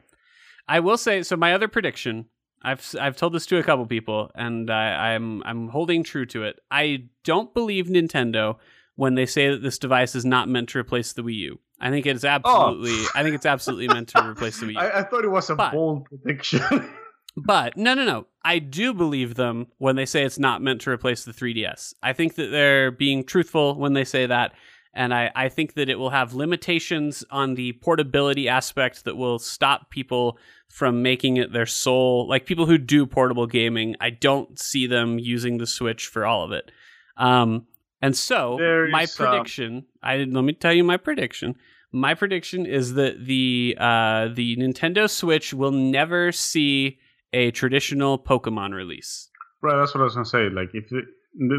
[0.67, 1.35] I will say so.
[1.35, 2.25] My other prediction,
[2.61, 6.43] I've I've told this to a couple people, and I, I'm I'm holding true to
[6.43, 6.59] it.
[6.69, 8.57] I don't believe Nintendo
[8.95, 11.59] when they say that this device is not meant to replace the Wii U.
[11.79, 12.29] I think it's oh.
[12.29, 12.93] absolutely.
[12.93, 13.07] Oh.
[13.15, 14.79] I think it's absolutely meant to replace the Wii U.
[14.79, 16.61] I, I thought it was a But- bold prediction.
[17.35, 18.27] But no, no, no.
[18.43, 21.93] I do believe them when they say it's not meant to replace the 3DS.
[22.01, 24.53] I think that they're being truthful when they say that.
[24.93, 29.39] And I, I think that it will have limitations on the portability aspect that will
[29.39, 32.27] stop people from making it their sole.
[32.27, 36.43] Like people who do portable gaming, I don't see them using the Switch for all
[36.43, 36.71] of it.
[37.15, 37.67] Um,
[38.01, 38.57] and so
[38.91, 41.55] my prediction, I let me tell you my prediction.
[41.93, 46.97] My prediction is that the uh, the Nintendo Switch will never see
[47.33, 49.29] a traditional Pokemon release.
[49.61, 50.49] right, that's what I was gonna say.
[50.49, 51.05] Like, if it,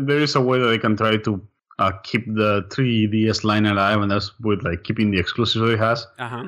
[0.06, 1.46] there is a way that they can try to
[1.78, 5.78] uh, keep the 3DS line alive, and that's with like keeping the exclusives that it
[5.78, 6.06] has.
[6.18, 6.44] Uh huh.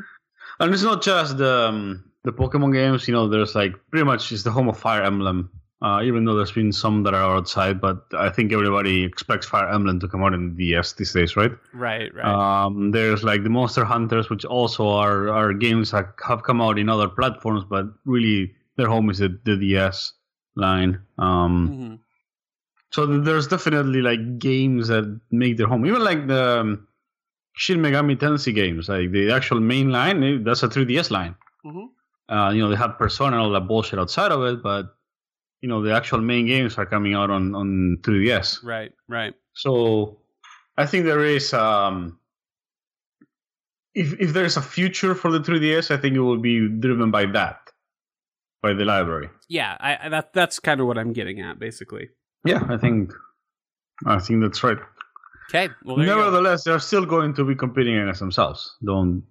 [0.60, 3.08] And it's not just the um, the Pokemon games.
[3.08, 5.50] You know, there's like pretty much it's the home of Fire Emblem.
[5.82, 9.68] Uh, even though there's been some that are outside, but I think everybody expects Fire
[9.68, 11.50] Emblem to come out in the DS these days, right?
[11.74, 12.14] Right.
[12.14, 12.24] Right.
[12.24, 16.78] Um, there's like the Monster Hunters, which also are are games that have come out
[16.78, 20.12] in other platforms, but really their home is the, the DS
[20.56, 21.00] line.
[21.18, 21.98] Um, Mhm.
[22.90, 26.88] so there's definitely like games that make their home, even like the um,
[27.56, 30.22] Shin Megami Tensei games, like the actual main line.
[30.22, 31.34] eh, That's a 3DS line.
[31.64, 31.88] Mhm.
[32.28, 34.94] Uh, you know, they have Persona and all that bullshit outside of it, but
[35.60, 38.62] you know, the actual main games are coming out on on 3DS.
[38.64, 38.92] Right.
[39.08, 39.34] Right.
[39.54, 40.18] So
[40.76, 42.18] I think there is um
[43.94, 47.26] if if there's a future for the 3DS, I think it will be driven by
[47.26, 47.63] that.
[48.64, 49.28] By the library.
[49.46, 49.76] Yeah.
[49.78, 52.08] I, I that that's kind of what I'm getting at, basically.
[52.46, 53.12] Yeah, I think
[54.06, 54.78] I think that's right.
[55.50, 55.68] Okay.
[55.84, 56.24] Well, there you go.
[56.24, 58.74] Nevertheless, they're still going to be competing against themselves.
[58.82, 59.24] Don't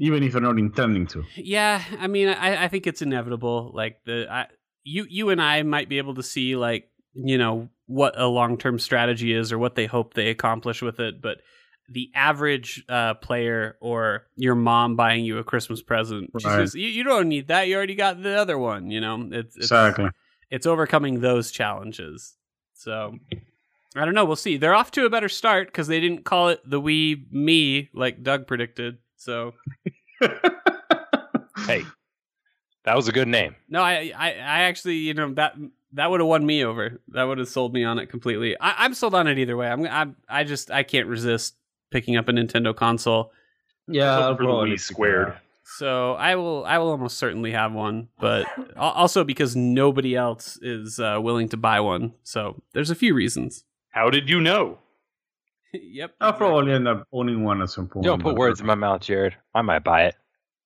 [0.00, 1.24] even if they're not intending to.
[1.36, 3.70] Yeah, I mean, I, I think it's inevitable.
[3.72, 4.46] Like the I,
[4.82, 8.58] you you and I might be able to see like you know what a long
[8.58, 11.38] term strategy is or what they hope they accomplish with it, but
[11.90, 16.56] the average uh, player or your mom buying you a Christmas present, she Right.
[16.56, 17.66] says, you, "You don't need that.
[17.68, 20.10] You already got the other one." You know, it's, it's Exactly.
[20.50, 22.34] it's overcoming those challenges.
[22.74, 23.18] So
[23.96, 24.24] I don't know.
[24.24, 24.56] We'll see.
[24.56, 28.22] They're off to a better start because they didn't call it the Wii Me like
[28.22, 28.98] Doug predicted.
[29.16, 29.54] So
[31.66, 31.84] Hey,
[32.84, 33.54] that was a good name.
[33.68, 35.56] no, I, I, I actually, you know, that
[35.92, 37.00] that would have won me over.
[37.08, 38.56] That would have sold me on it completely.
[38.60, 39.68] I, I'm sold on it either way.
[39.68, 41.54] I'm, I'm, I just, I can't resist
[41.90, 43.32] picking up a Nintendo console.
[43.88, 45.34] yeah, Hope I'll for the probably Wii squared.
[45.76, 50.98] So I will, I will almost certainly have one, but also because nobody else is
[50.98, 52.14] uh, willing to buy one.
[52.24, 53.64] So there's a few reasons.
[53.90, 54.78] How did you know?
[55.72, 56.14] yep.
[56.20, 56.46] I'll exactly.
[56.48, 58.04] probably end up owning one at some point.
[58.04, 59.36] Don't put words in my mouth, Jared.
[59.54, 60.16] I might buy it.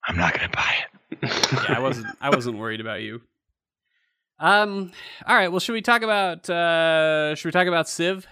[0.07, 1.23] I'm not gonna buy it.
[1.69, 3.23] yeah, I wasn't I wasn't worried about you.
[4.39, 4.93] Um
[5.27, 8.27] all right, well should we talk about uh should we talk about Civ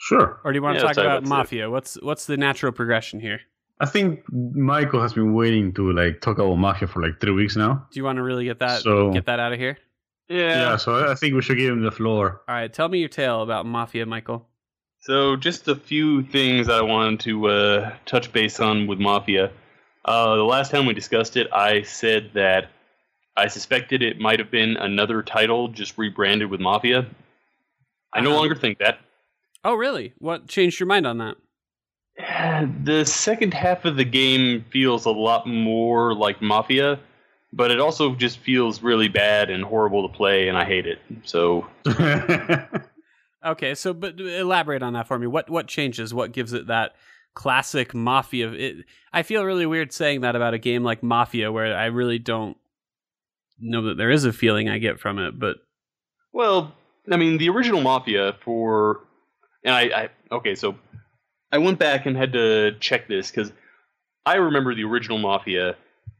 [0.00, 0.40] Sure.
[0.44, 1.28] or do you want Yeah, to talk talk about, about Civ.
[1.28, 1.70] Mafia?
[1.70, 3.40] What's what's the natural progression here?
[3.80, 7.56] I think Michael has been waiting to like talk about Mafia for like three weeks
[7.56, 7.86] now.
[7.92, 9.78] Do you want to really get that So- get that out of here?
[10.28, 10.70] Yeah.
[10.70, 12.42] Yeah, so I think we should give him the floor.
[12.48, 14.46] All right, tell me your tale about Mafia, Michael.
[15.00, 19.50] So, just a few things I wanted to uh, touch base on with Mafia.
[20.04, 22.68] Uh, the last time we discussed it, I said that
[23.36, 27.06] I suspected it might have been another title just rebranded with Mafia.
[28.12, 28.38] I no Uh-huh.
[28.40, 28.98] longer think that.
[29.64, 30.14] Oh, really?
[30.18, 31.36] What changed your mind on that?
[32.84, 36.98] The second half of the game feels a lot more like Mafia,
[37.52, 40.98] but it also just feels really bad and horrible to play, and I hate it.
[41.24, 41.66] So,
[43.44, 45.26] Okay, so but elaborate on that for me.
[45.26, 46.12] What what changes?
[46.12, 46.94] What gives it that
[47.34, 48.52] classic mafia?
[48.52, 52.18] It, I feel really weird saying that about a game like Mafia, where I really
[52.18, 52.56] don't
[53.58, 55.38] know that there is a feeling I get from it.
[55.38, 55.56] But
[56.32, 56.74] Well,
[57.10, 59.00] I mean, the original Mafia for,
[59.64, 60.76] and I, I okay, so
[61.52, 63.52] I went back and had to check this because
[64.24, 65.76] I remember the original Mafia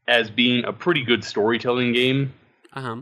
[0.09, 2.33] as being a pretty good storytelling game,
[2.73, 2.97] uh huh.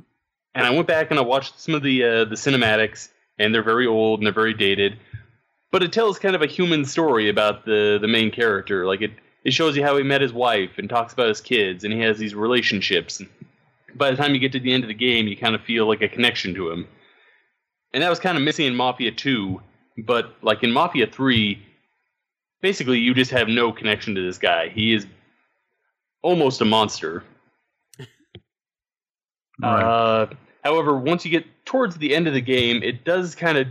[0.55, 3.63] and I went back and I watched some of the uh, the cinematics, and they're
[3.63, 4.99] very old and they're very dated,
[5.71, 8.87] but it tells kind of a human story about the the main character.
[8.87, 9.13] Like it,
[9.45, 12.01] it shows you how he met his wife and talks about his kids, and he
[12.01, 13.23] has these relationships.
[13.95, 15.89] By the time you get to the end of the game, you kind of feel
[15.89, 16.87] like a connection to him
[17.93, 19.61] and that was kind of missing in Mafia 2.
[19.99, 21.61] But like in Mafia 3,
[22.61, 24.69] basically you just have no connection to this guy.
[24.69, 25.07] He is
[26.23, 27.25] almost a monster.
[29.61, 29.83] Right.
[29.83, 30.27] Uh,
[30.63, 33.67] however, once you get towards the end of the game, it does kind of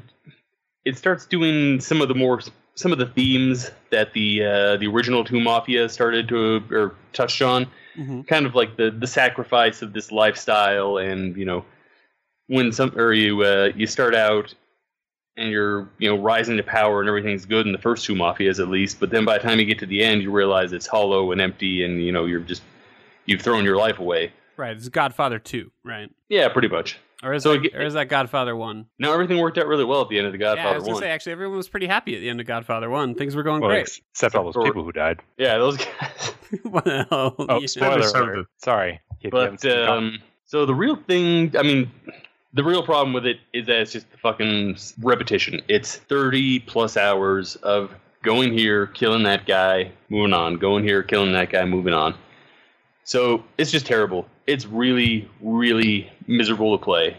[0.83, 2.41] it starts doing some of the more
[2.75, 7.41] some of the themes that the uh, the original two Mafia started to or touched
[7.41, 11.65] on hmm kind of like the the sacrifice of this lifestyle and you know
[12.47, 14.53] when some or you uh, you start out
[15.37, 18.59] and you're you know rising to power and everything's good in the first two mafias
[18.59, 20.87] at least but then by the time you get to the end you realize it's
[20.87, 22.61] hollow and empty and you know you're just
[23.25, 24.75] you've thrown your life away Right.
[24.75, 26.09] It's Godfather two, right?
[26.29, 28.87] yeah pretty much Or is So that, it- or is that Godfather one?
[28.97, 30.79] now everything worked out really well at the end of the Godfather yeah, I godfather
[30.79, 33.13] was gonna one say actually everyone was pretty happy at the end of Godfather one.
[33.13, 33.81] Things were going Well, great.
[33.81, 35.19] ex- except all those Or- people who died.
[35.37, 37.67] yeah those guys well, Oh, yeah.
[37.67, 38.39] spoiler deserved alert.
[38.39, 38.47] it.
[38.63, 38.99] Sorry.
[39.21, 41.91] If you haven't But seen the com- um, so the real thing, I mean,
[42.57, 45.61] the real problem with it is that it's just the fucking repetition.
[45.67, 47.91] It's thirty plus hours of
[48.23, 52.15] going here, killing that guy, moving on, going here, killing that guy, moving on.
[53.03, 54.27] So it's just terrible.
[54.47, 57.15] It's really, really miserable to play.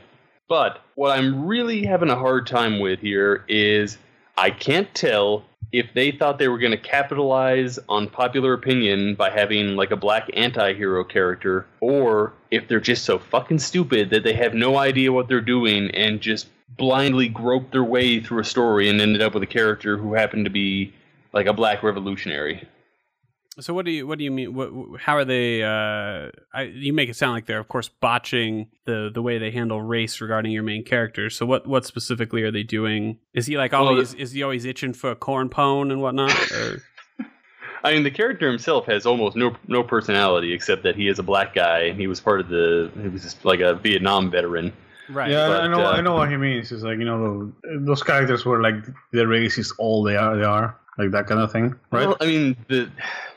[0.48, 3.96] But what I'm really having a hard time with here is
[4.36, 9.30] I can't tell if they thought they were going to capitalize on popular opinion by
[9.30, 14.32] having like a black anti-hero character or if they're just so fucking stupid that they
[14.32, 18.88] have no idea what they're doing and just blindly grope their way through a story
[18.88, 20.92] and ended up with a character who happened to be
[21.32, 22.66] like a black revolutionary.
[23.60, 24.54] So what do you what do you mean?
[24.54, 25.62] What, how are they?
[25.62, 29.50] Uh, I, you make it sound like they're of course botching the the way they
[29.50, 31.28] handle race regarding your main character.
[31.28, 33.18] So what what specifically are they doing?
[33.34, 36.32] Is he like Well, always is he always itching for a corn pone and whatnot?
[36.52, 36.82] Or,
[37.84, 41.24] I mean, the character himself has almost no no personality except that he is a
[41.24, 44.72] black guy and he was part of the he was just like a Vietnam veteran.
[45.08, 45.30] right.
[45.30, 45.84] yeah, but, I know.
[45.84, 46.70] uh, I know what he means.
[46.70, 50.36] It's like you know those characters were like the racist all they are.
[50.36, 52.08] They are like that kind of thing, right?
[52.08, 52.90] Well, I mean, the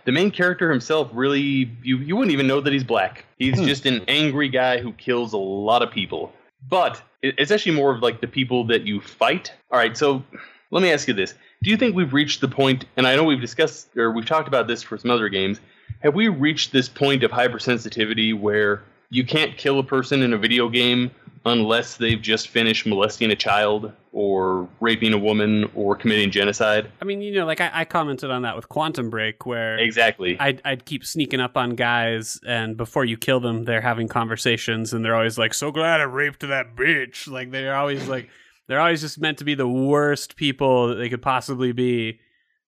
[0.05, 3.25] the main character himself really you you wouldn't even know that he's black.
[3.37, 3.65] He's Hmm.
[3.65, 6.33] just an angry guy who kills a lot of people.
[6.69, 9.51] But it's actually more of like the people that you fight.
[9.71, 10.23] All right, so
[10.71, 11.33] let me ask you this:
[11.63, 12.85] Do you think we've reached the point?
[12.97, 15.59] And I know we've discussed or we've talked about this for some other games.
[15.99, 20.37] Have we reached this point of hypersensitivity where you can't kill a person in a
[20.37, 21.11] video game
[21.45, 26.91] unless they've just finished molesting a child or raping a woman or committing genocide?
[27.01, 30.39] I mean, you know, like I, I commented on that with Quantum Break, where Exactly.
[30.39, 34.93] I'd, I'd keep sneaking up on guys, and before you kill them, they're having conversations,
[34.93, 38.29] and they're always like, "So glad I raped that bitch." Like they're always like,
[38.67, 42.19] they're always just meant to be the worst people that they could possibly be.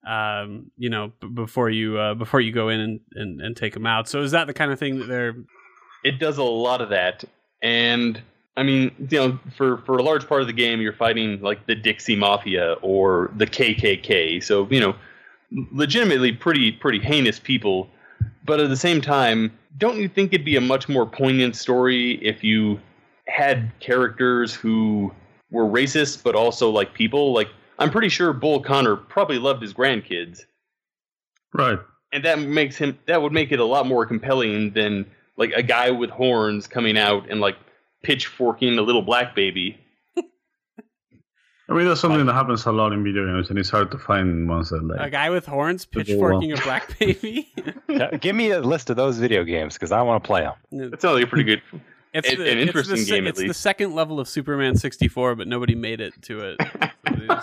[0.05, 3.73] Um, you know, b- before you uh, before you go in and, and and take
[3.73, 4.09] them out.
[4.09, 5.33] So is that the kind of thing that they're?
[6.03, 7.23] it does a lot of that
[7.61, 8.21] and
[8.57, 11.65] i mean you know for for a large part of the game you're fighting like
[11.67, 14.95] the dixie mafia or the kkk so you know
[15.71, 17.89] legitimately pretty pretty heinous people.
[18.45, 22.13] But at the same time don't you think it'd be a much more poignant story
[22.23, 22.79] if you
[23.27, 25.11] had characters who
[25.51, 27.33] were racist but also like people?
[27.33, 27.49] Like
[27.79, 30.41] i'm pretty sure bull connor probably loved his grandkids.
[31.53, 31.79] Right.
[32.11, 35.05] and that makes him that would make it a lot more compelling than
[35.37, 37.57] like a guy with horns coming out and like
[38.03, 39.77] pitchforking a little black baby.
[41.69, 43.97] I mean, that's something that happens a lot in video games, and it's hard to
[43.97, 47.51] find ones that like A guy with horns People will- pitchforking a black baby.
[48.19, 50.89] Give me a list of those video games because I want to play them.
[50.91, 51.61] That sounds like a pretty good.
[52.15, 54.27] It's An- the, an it's interesting the, se- game, at It's the second level of
[54.27, 56.57] Superman 64, but nobody made it to it.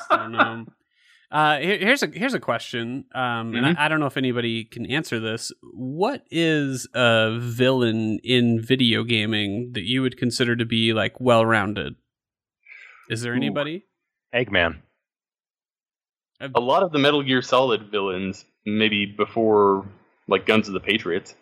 [0.09, 0.67] So
[1.31, 3.77] Uh, here- here's a here's a question, um, and Mhm.
[3.79, 5.53] I, I don't know if anybody can answer this.
[5.73, 11.47] What is a villain in video gaming that you would consider to be like well
[11.47, 11.95] rounded?
[13.09, 13.37] Is there Ooh.
[13.37, 13.85] anybody?
[14.35, 14.81] Eggman.
[16.55, 19.87] A lot of the Metal Gear Solid villains, maybe before
[20.27, 21.35] like Guns of the Patriots.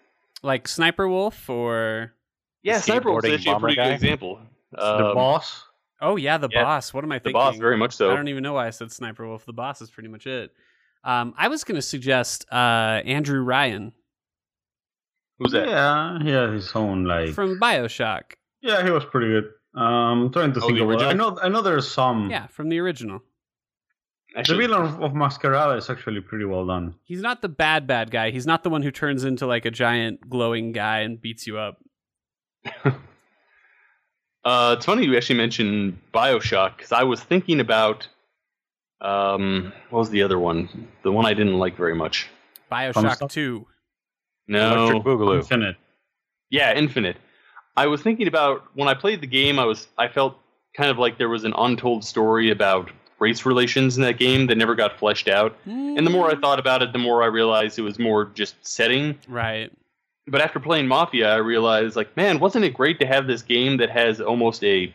[0.42, 2.12] Like Sniper Wolf or
[2.62, 3.84] Yeah, Sniper Wolf's skateboarding actually a pretty guy?
[3.88, 4.40] good example.
[4.72, 5.64] the Um, boss.
[6.00, 6.92] Oh yeah, the Yeah, boss.
[6.94, 7.40] What am I The thinking?
[7.40, 8.10] The boss, very much so.
[8.10, 9.44] I don't even know why I said Sniper Wolf.
[9.46, 10.52] The boss is pretty much it.
[11.04, 12.56] Um, I was going to suggest uh,
[13.04, 13.92] Andrew Ryan
[15.38, 15.68] Who's that?
[15.68, 17.30] Yeah, he had his own like.
[17.30, 18.32] from Bioshock.
[18.60, 19.44] yeah, he was pretty good.
[19.74, 21.04] Um, I'm trying to Oh, think the of it.
[21.04, 21.38] I know.
[21.40, 22.28] I know there's some.
[22.30, 23.22] Yeah, from the original.
[24.34, 26.94] The villain of, of Masquerada is actually pretty well done.
[27.04, 28.30] He's not the bad bad guy.
[28.30, 31.58] He's not the one who turns into like a giant glowing guy and beats you
[31.58, 31.78] up.
[34.48, 38.08] Uh, it's funny you actually mentioned Bioshock because I was thinking about
[39.02, 40.88] um, what was the other one?
[41.02, 42.28] The one I didn't like very much.
[42.72, 43.30] Bioshock stuff?
[43.30, 43.66] Two.
[44.46, 45.36] No, Electric Boogaloo.
[45.36, 45.76] Infinite.
[46.48, 47.18] yeah, Infinite.
[47.76, 49.58] I was thinking about when I played the game.
[49.58, 50.38] I was I felt
[50.74, 54.56] kind of like there was an untold story about race relations in that game that
[54.56, 55.58] never got fleshed out.
[55.66, 58.54] And the more I thought about it, the more I realized it was more just
[58.66, 59.18] setting.
[59.28, 59.70] right,
[60.30, 63.78] But after playing Mafia, I realized like, man, wasn't it great to have this game
[63.78, 64.92] that has almost a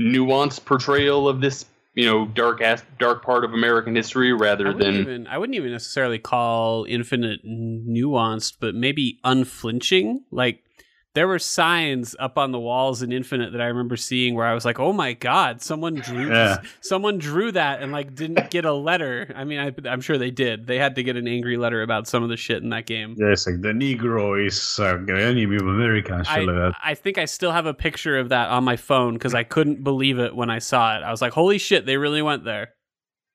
[0.00, 1.64] nuanced portrayal of this,
[1.94, 5.72] you know, dark ass dark part of American history rather than even I wouldn't even
[5.72, 10.24] necessarily call Infinite nuanced, but maybe unflinching.
[10.30, 10.60] Like
[11.16, 14.52] there were signs up on the walls in Infinite that I remember seeing where I
[14.52, 16.58] was like, "Oh my god, someone drew Yeah.
[16.82, 20.30] someone drew that and like didn't get a letter." I mean, I, I'm sure they
[20.30, 20.66] did.
[20.66, 23.14] They had to get an angry letter about some of the shit in that game.
[23.16, 26.72] Yeah, it's like the Negro is uh, enemy of America I, like that.
[26.84, 29.82] I think I still have a picture of that on my phone because I couldn't
[29.82, 31.02] believe it when I saw it.
[31.02, 32.74] I was like, "Holy shit, they really went there."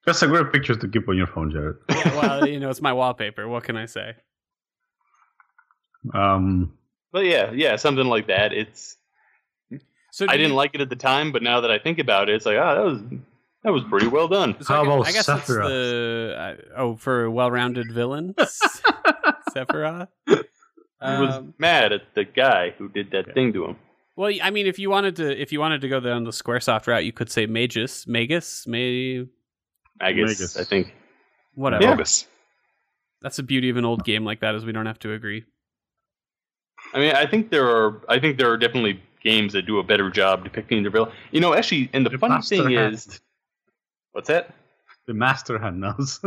[0.05, 1.77] That's a great picture to keep on your phone, Jared.
[1.89, 3.47] Yeah, well, you know, it's my wallpaper.
[3.47, 4.13] What can I say?
[6.15, 6.73] Um,
[7.11, 8.53] But yeah, yeah, something like that.
[8.53, 8.97] It's
[10.11, 12.29] So I didn't you- like it at the time, but now that I think about
[12.29, 13.01] it, it's like, oh, that was
[13.63, 14.55] that was pretty well done.
[14.61, 18.33] So How I, about I guess it's the uh, oh for a well-rounded villain,
[19.55, 20.07] Sephiroth.
[21.03, 23.75] I was Um, mad at the guy who did that thing to him.
[24.15, 26.87] well, I mean, if you wanted to, if you wanted to go down the SquareSoft
[26.87, 29.25] route, you could say Magus, Magus, May,
[29.99, 30.57] I guess Magus.
[30.57, 30.93] I think
[31.55, 31.83] whatever.
[31.83, 31.91] Yeah.
[31.95, 32.27] Bogus.
[33.21, 35.43] That's the beauty of an old game like that is we don't have to agree.
[36.93, 38.01] I mean, I think there are.
[38.09, 41.11] I think there are definitely games that do a better job depicting their villain.
[41.31, 42.95] You know, actually, and the, The funny thing Hand.
[42.95, 43.21] is,
[44.11, 44.53] what's that?
[45.07, 46.19] the Master Hand knows.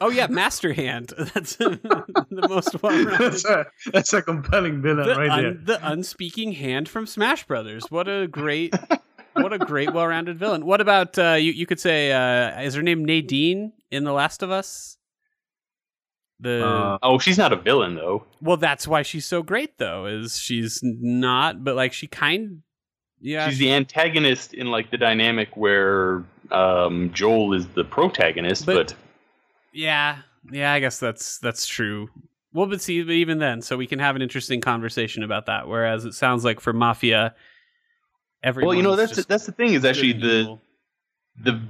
[0.00, 1.12] Oh yeah, Master Hand.
[1.34, 3.18] That's the most well-rounded.
[3.32, 7.90] that's, a, that's a compelling villain the, right un- the unspeaking hand from Smash Brothers.
[7.90, 8.74] What a great,
[9.34, 10.64] what a great, well-rounded villain.
[10.64, 11.52] What about uh, you?
[11.52, 14.96] You could say, uh, is her name Nadine in The Last of Us?
[16.40, 16.64] The.
[16.66, 18.24] Uh, Oh, she's not a villain though.
[18.40, 20.06] well, that's why she's so great, though.
[20.06, 22.62] Is she's not, but like she kind,
[23.20, 28.88] yeah, she's the antagonist in like the dynamic where um, Joel is the protagonist, But-
[28.88, 28.94] but,
[29.72, 30.18] yeah,
[30.50, 30.72] yeah.
[30.72, 32.08] I guess that's that's true.
[32.52, 35.68] Well, but see, but even then, so we can have an interesting conversation about that.
[35.68, 37.34] Whereas it sounds like for Mafia,
[38.42, 38.68] everyone.
[38.68, 40.60] well, you know that's that's the thing is actually the evil.
[41.44, 41.60] the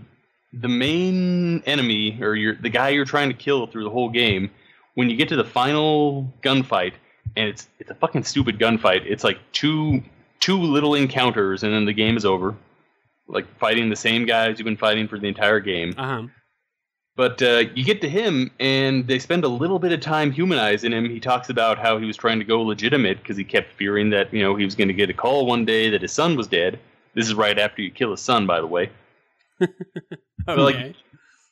[0.54, 4.50] the main enemy or your the guy you're trying to kill through the whole game
[5.00, 6.92] when you get to the final gunfight
[7.36, 10.02] and it's it's a fucking stupid gunfight it's like two
[10.40, 12.56] two little encounters and then the game is over.
[13.28, 15.94] Like fighting the same guys you've been fighting for the entire game.
[15.96, 16.26] Uh-huh.
[17.14, 20.92] but uh, you get to him and they spend a little bit of time humanizing
[20.92, 21.08] him.
[21.08, 24.32] He talks about how he was trying to go legitimate because he kept fearing that
[24.34, 26.48] you know he was going to get a call one day that his son was
[26.48, 26.78] dead.
[27.14, 28.90] This is right after you kill his son by the way.
[30.48, 30.62] Okay.
[30.62, 30.94] like,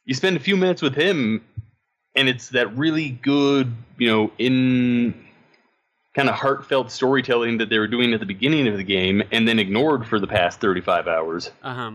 [0.07, 1.45] you spend a few minutes with him
[2.19, 5.15] and it's that really good you know in
[6.15, 9.47] kind of heartfelt storytelling that they were doing at the beginning of the game and
[9.47, 11.93] then ignored for the past 35 hours uh-huh.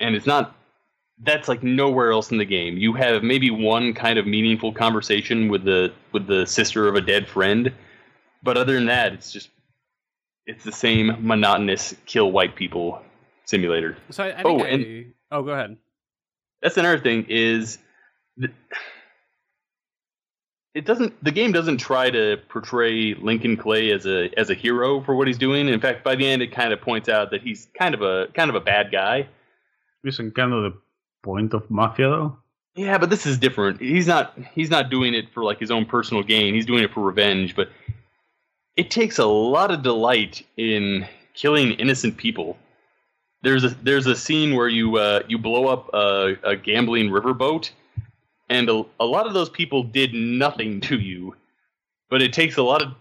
[0.00, 0.54] and it's not
[1.22, 5.48] that's like nowhere else in the game you have maybe one kind of meaningful conversation
[5.48, 7.72] with the with the sister of a dead friend
[8.42, 9.50] but other than that it's just
[10.46, 13.00] it's the same monotonous kill white people
[13.46, 15.76] simulator So I, I think Oh, I, and- oh, go ahead.
[16.60, 17.78] that's another thing is
[20.74, 25.00] it doesn't the game doesn't try to portray Lincoln Clay as a as a hero
[25.00, 25.68] for what he's doing.
[25.68, 28.26] In fact, by the end it kind of points out that he's kind of a
[28.34, 29.28] kind of a bad guy.
[30.04, 30.78] isn't kind of the
[31.22, 32.36] point of Mafia, though.
[32.76, 33.80] Yeah, but this is different.
[33.80, 36.54] He's not he's not doing it for like his own personal gain.
[36.54, 37.70] He's doing it for revenge, but
[38.76, 42.58] it takes a lot of delight in killing innocent people.
[43.42, 47.70] There's a there's a scene where you uh, you blow up a, a gambling riverboat,
[48.48, 51.34] and a, a lot of those people did nothing to you,
[52.10, 52.94] but it takes a lot of.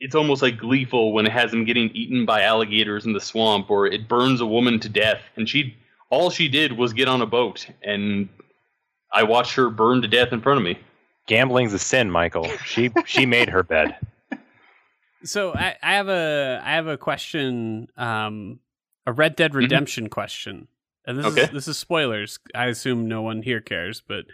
[0.00, 3.68] It's almost like gleeful when it has them getting eaten by alligators in the swamp,
[3.68, 5.76] or it burns a woman to death, and she
[6.10, 8.28] all she did was get on a boat, and
[9.12, 10.78] I watched her burn to death in front of me.
[11.26, 12.48] Gambling's a sin, Michael.
[12.64, 13.96] She she made her bed.
[15.24, 18.60] So I, I have a I have a question um,
[19.04, 20.68] a Red Dead Redemption question,
[21.06, 22.38] and this is this is spoilers.
[22.54, 24.26] I assume no one here cares, but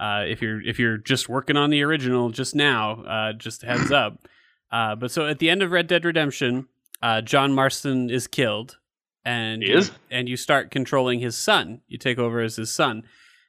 [0.00, 3.92] uh, if you're if you're just working on the original just now, uh, just heads
[3.92, 4.26] up.
[4.72, 6.68] Uh, but so at the end of Red Dead Redemption,
[7.02, 8.78] uh, John Marston is killed,
[9.24, 9.90] and He is?
[10.12, 11.80] and you start controlling his son.
[11.88, 13.02] You take over as his son,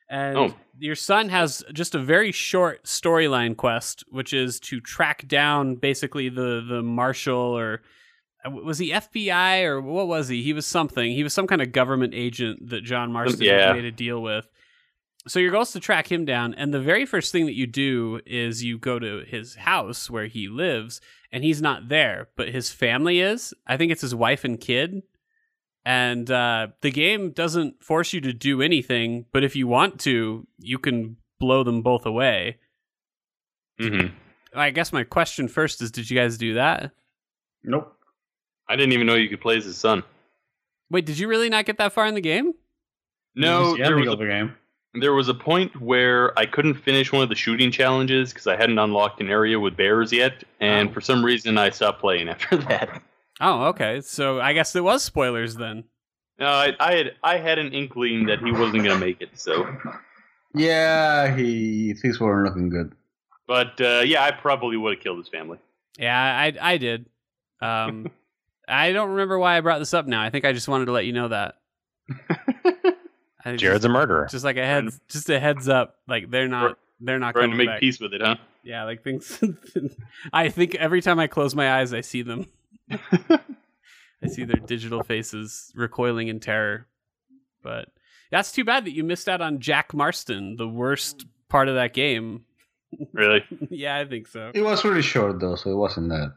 [0.10, 0.56] and Oh.
[0.80, 6.28] your son has just a very short storyline quest, which is to track down basically
[6.30, 7.84] the the marshal or
[8.44, 10.42] uh, was he FBI or what was he?
[10.42, 11.12] He was something.
[11.12, 13.74] He was some kind of government agent that John Marston yeah.
[13.74, 14.48] made a deal with.
[15.28, 17.68] So your goal is to track him down, and the very first thing that you
[17.68, 21.00] do is you go to his house where he lives,
[21.32, 23.54] and he's not there, but his family is.
[23.68, 25.04] I think it's his wife and kid.
[25.86, 30.48] And uh, the game doesn't force you to do anything, but if you want to,
[30.60, 32.58] you can blow them both away.
[33.80, 34.08] hmm
[34.54, 36.92] I guess my question first is: Did you guys do that?
[37.64, 37.96] Nope.
[38.68, 40.04] I didn't even know you could play as his son.
[40.90, 42.54] Wait, did you really not get that far in the game?
[43.36, 44.56] No, It's the there ending was, of the game.
[44.96, 48.48] A, there was a point where I couldn't finish one of the shooting challenges because
[48.48, 50.94] I hadn't unlocked an area with bears yet, and Oh.
[50.94, 53.02] for some reason I stopped playing after that.
[53.40, 54.02] Oh, okay.
[54.02, 55.86] So I guess it was spoilers then.
[56.40, 59.30] No, I, I had I had an inkling that he wasn't going to make it.
[59.40, 59.68] So,
[60.56, 62.94] Yeah, he things weren't looking good.
[63.48, 65.58] but uh, yeah, I probably would have killed his family.
[66.00, 67.08] Yeah, I I did.
[67.62, 68.10] Um,
[68.68, 70.22] I don't remember why I brought this up now.
[70.22, 71.56] I think I just wanted to let you know that.
[73.46, 74.24] I Jared's a murderer.
[74.26, 75.96] just, just like a heads, just a heads up.
[76.08, 77.80] Like they're not, they're not Trying to make back.
[77.80, 78.36] peace with it, huh?
[78.64, 79.42] Yeah, like things.
[80.34, 82.46] I think every time I close my eyes, I see them.
[84.24, 86.88] I see their digital faces recoiling in terror.
[87.64, 87.90] But
[88.32, 91.94] that's too bad that you missed out on Jack Marston, the worst part of that
[91.94, 92.46] game.
[93.14, 93.46] Really?
[93.70, 94.52] yeah, I think so.
[94.54, 96.34] It was really short though, so it wasn't that.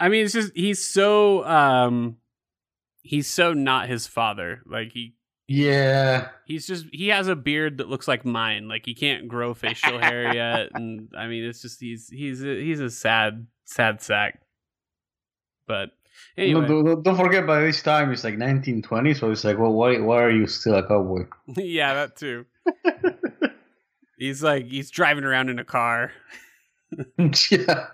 [0.00, 2.16] I mean, it's just he's so um
[3.02, 4.62] he's so not his father.
[4.66, 5.14] Like he
[5.48, 8.68] Yeah, he's just he has a beard that looks like mine.
[8.68, 12.62] Like he can't grow facial hair yet, and I mean, it's just he's he's a,
[12.62, 14.40] he's a sad sad sack.
[15.66, 15.90] But
[16.36, 19.72] anyway, no, don't, don't forget by this time it's like 1920, so it's like, well,
[19.72, 21.26] why why are you still a cowboy?
[21.56, 22.46] yeah, that too.
[24.16, 26.12] he's like he's driving around in a car.
[27.50, 27.86] yeah.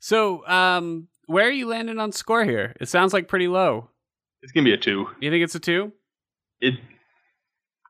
[0.00, 2.74] So, um, where are you landing on score here?
[2.80, 3.90] It sounds like pretty low.
[4.42, 5.06] It's gonna be a two.
[5.20, 5.92] You think it's a two?
[6.60, 6.74] It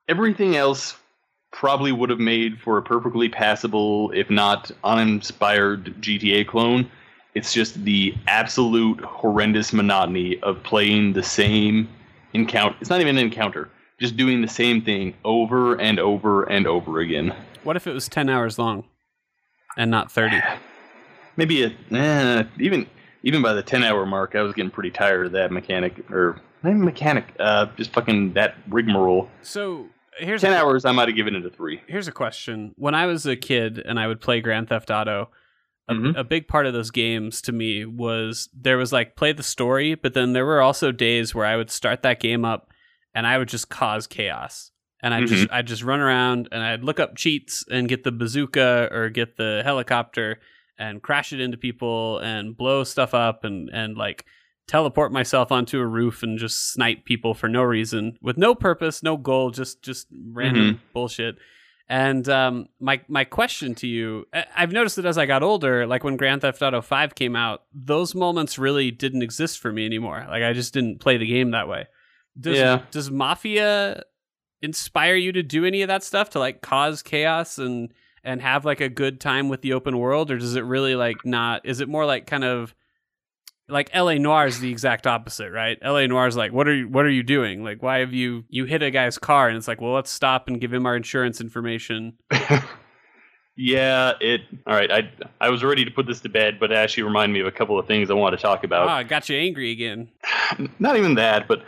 [0.08, 0.96] everything else
[1.50, 6.90] probably would have made for a perfectly passable, if not uninspired GTA clone.
[7.34, 11.88] It's just the absolute horrendous monotony of playing the same
[12.32, 12.76] encounter.
[12.80, 13.70] It's not even an encounter.
[13.98, 17.34] Just doing the same thing over and over and over again.
[17.62, 18.84] What if it was ten hours long,
[19.76, 20.40] and not thirty?
[21.36, 22.86] Maybe a eh, even
[23.22, 26.40] even by the ten hour mark, I was getting pretty tired of that mechanic or
[26.62, 27.32] not even mechanic.
[27.38, 29.28] Uh, just fucking that rigmarole.
[29.42, 29.88] So
[30.18, 31.80] here's Ten a, hours, I might have given it a three.
[31.86, 32.72] here's a question.
[32.76, 35.30] When I was a kid and I would play Grand Theft Auto,
[35.88, 36.16] a, Mhm.
[36.18, 39.94] a big part of those games to me was there was like play the story,
[39.94, 42.70] but then there were also days where I would start that game up
[43.14, 44.70] and I would just cause chaos.
[45.02, 48.04] And I would just I'd just run around and I'd look up cheats and get
[48.04, 50.40] the bazooka or get the helicopter
[50.78, 54.24] and crash it into people and blow stuff up and and like
[54.66, 59.02] teleport myself onto a roof and just snipe people for no reason with no purpose,
[59.02, 61.36] no goal, just just random bullshit.
[61.86, 66.02] And um, my my question to you, I've noticed that as I got older, like
[66.02, 70.24] when Grand Theft Auto Five came out, those moments really didn't exist for me anymore.
[70.28, 71.86] Like I just didn't play the game that way.
[72.40, 72.82] Does Yeah.
[72.90, 74.02] does Mafia
[74.62, 77.92] inspire you to do any of that stuff to like cause chaos and
[78.22, 81.18] and have like a good time with the open world, or does it really like
[81.26, 81.66] not?
[81.66, 82.74] Is it more like kind of
[83.68, 85.78] like LA Noir is the exact opposite, right?
[85.82, 87.64] LA Noir is like, what are you what are you doing?
[87.64, 90.48] Like, why have you you hit a guy's car and it's like, well, let's stop
[90.48, 92.14] and give him our insurance information.
[93.56, 94.42] yeah, it.
[94.66, 95.10] All right, I
[95.40, 97.52] I was ready to put this to bed, but it actually reminded me of a
[97.52, 98.88] couple of things I want to talk about.
[98.88, 100.10] Ah, got you angry again.
[100.78, 101.62] Not even that, but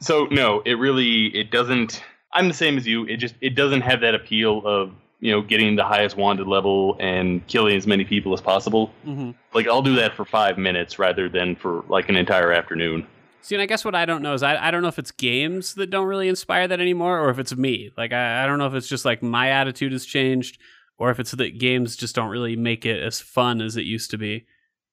[0.00, 2.02] so no, it really it doesn't.
[2.32, 3.06] I'm the same as you.
[3.06, 6.96] It just it doesn't have that appeal of you know getting the highest wanted level
[6.98, 8.92] and killing as many people as possible.
[9.04, 13.06] hmm Like I'll do that for five minutes rather than for like an entire afternoon.
[13.42, 15.12] See, and I guess what I don't know is I, I don't know if it's
[15.12, 17.90] games that don't really inspire that anymore, or if it's me.
[17.96, 20.58] Like I, I don't know if it's just like my attitude has changed,
[20.98, 24.10] or if it's that games just don't really make it as fun as it used
[24.10, 24.46] to be.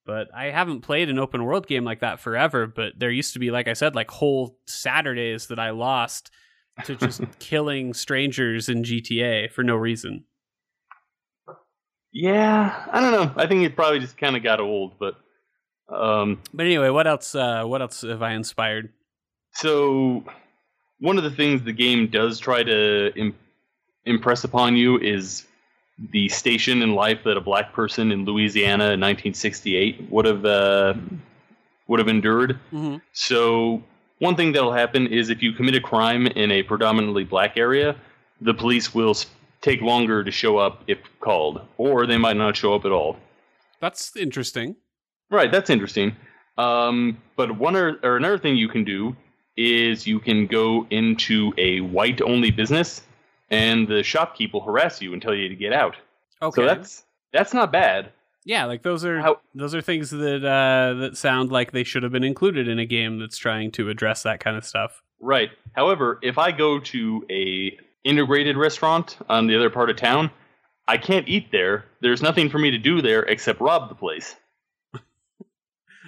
[0.06, 2.66] But I haven't played an open world game like that forever.
[2.66, 6.32] But there used to be, like I said, like whole Saturdays that I lost
[6.86, 10.26] to just killing strangers in GTA for no reason.
[12.12, 13.34] Yeah, I don't know.
[13.36, 15.16] I think it probably just kind of got old, but
[15.90, 17.36] um, But anyway, what else?
[17.36, 18.92] Uh, what else have I inspired?
[19.54, 20.24] So,
[21.00, 23.36] one of the things the game does try to Im-
[24.06, 25.46] impress upon you is
[26.12, 30.94] the station in life that a black person in Louisiana in 1968 would have uh,
[31.88, 32.60] would have endured.
[32.70, 33.84] hmm So,
[34.20, 37.96] one thing that'll happen is if you commit a crime in a predominantly black area,
[38.42, 39.16] the police will
[39.62, 43.18] take longer to show up if called, or they might not show up at all.
[43.80, 44.76] That's interesting.
[45.30, 46.16] Right, that's interesting.
[46.58, 49.16] Um, but one or, or another thing you can do
[49.56, 53.02] is you can go into a white only business,
[53.50, 55.96] and the shopkeep will harass you and tell you to get out.
[56.42, 56.62] Okay.
[56.62, 57.04] So that's
[57.34, 58.12] that's not bad.
[58.48, 62.02] Yeah, like those are How- those are things that uh, that sound like they should
[62.04, 65.04] have been included in a game that's trying to address that kind of stuff.
[65.20, 65.50] Right.
[65.76, 70.32] However, if I go to a integrated restaurant on the other part of town,
[70.88, 71.84] I can't eat there.
[72.00, 74.36] There's nothing for me to do there except rob the place.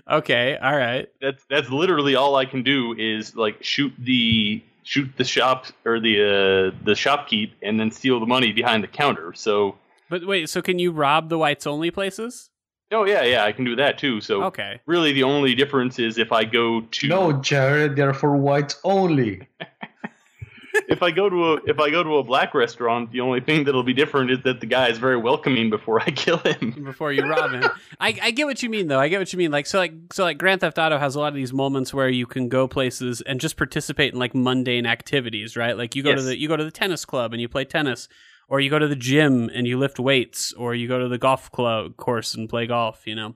[0.10, 1.08] Okay, all right.
[1.22, 6.00] That's that's literally all I can do is like shoot the shoot the shop or
[6.00, 9.34] the uh, the shopkeep and then steal the money behind the counter.
[9.36, 9.76] So
[10.10, 12.50] But wait, so can you rob the whites only places?
[12.92, 14.20] oh yeah yeah I can do that too.
[14.20, 14.82] So Okay.
[14.88, 19.48] really the only difference is if I go to No, Jared, they're for whites only.
[20.88, 23.64] if I go to a if I go to a black restaurant, the only thing
[23.64, 26.84] that'll be different is that the guy is very welcoming before I kill him.
[26.84, 27.64] Before you rob him,
[28.00, 29.00] I, I get what you mean though.
[29.00, 29.52] I get what you mean.
[29.52, 32.10] Like so, like so, like Grand Theft Auto has a lot of these moments where
[32.10, 35.78] you can go places and just participate in like mundane activities, right?
[35.78, 38.08] Like you go to the you go to the tennis club and you play tennis,
[38.50, 41.18] or you go to the gym and you lift weights, or you go to the
[41.18, 43.04] golf club course and play golf.
[43.06, 43.36] You know,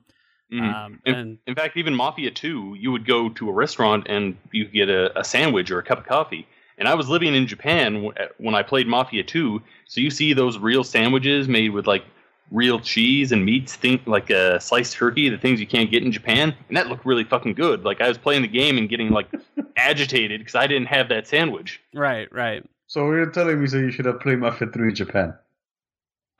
[0.52, 0.74] Mhm.
[0.74, 4.36] um, In- and In fact, even Mafia 2, you would go to a restaurant and
[4.52, 6.46] you get a, a sandwich or a cup of coffee.
[6.76, 10.58] And I was living in Japan when I played Mafia 2, so you see those
[10.58, 12.04] real sandwiches made with like
[12.50, 16.10] real cheese and meats, think like a sliced turkey, the things you can't get in
[16.12, 17.84] Japan, and that looked really fucking good.
[17.84, 19.28] Like I was playing the game and getting like
[19.76, 21.80] agitated because I didn't have that sandwich.
[21.94, 22.64] right, right.
[22.86, 25.34] So you're telling me that you should have played Mafia 3 in Japan?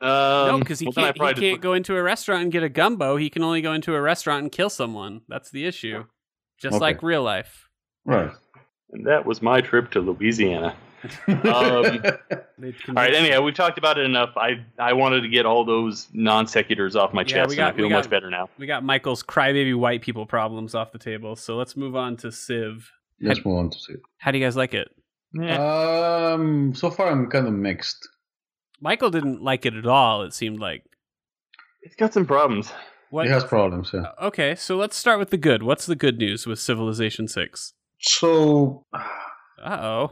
[0.01, 1.37] no, Um, because he well, can't.
[1.37, 3.15] He can't go into a restaurant and get a gumbo.
[3.17, 5.21] He can only go into a restaurant and kill someone.
[5.27, 6.05] That's the issue.
[6.59, 6.81] Just Okay.
[6.81, 7.69] like real life.
[8.05, 8.31] Right.
[8.91, 10.75] And that was my trip to Louisiana.
[11.27, 12.01] Um,
[12.89, 13.13] All right.
[13.13, 14.31] Anyhow, we've talked about it enough.
[14.37, 17.65] I I wanted to get all those non sequiturs off my Yeah, chest, we and
[17.67, 18.49] I feel we much better now.
[18.57, 21.35] We got Michael's crybaby white people problems off the table.
[21.35, 22.89] So let's move on to Civ.
[23.21, 23.95] Let's move on to see.
[24.17, 24.89] How do you guys like it?
[25.39, 28.07] Um, so far I'm kind of mixed.
[28.81, 30.23] Michael didn't like it at all.
[30.23, 30.83] It seemed like.
[31.81, 32.71] It's got some problems.
[33.09, 33.27] What?
[33.27, 34.07] It has problems, yeah.
[34.21, 35.63] Okay, so let's start with the good.
[35.63, 37.73] What's the good news with Civilization Six?
[37.99, 38.85] So
[39.63, 40.11] Uh oh.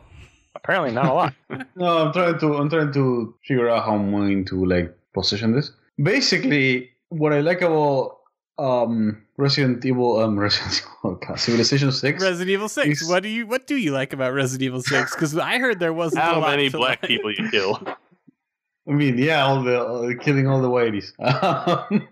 [0.55, 1.33] Apparently not a lot.
[1.75, 5.53] no, I'm trying to I'm trying to figure out how I'm going to like position
[5.53, 5.71] this.
[6.01, 8.19] Basically, what I like about
[8.59, 12.21] um Resident Evil um Resident Evil God, Civilization Six.
[12.21, 12.87] Resident Evil Six.
[12.99, 15.13] He's- What do you What do you like about Resident Evil Six?
[15.15, 17.09] Because I heard there wasn't a How lot many black like.
[17.09, 17.81] people you kill?
[18.87, 21.13] I mean, yeah, all the uh, killing all the whiteys.
[21.91, 22.07] Um,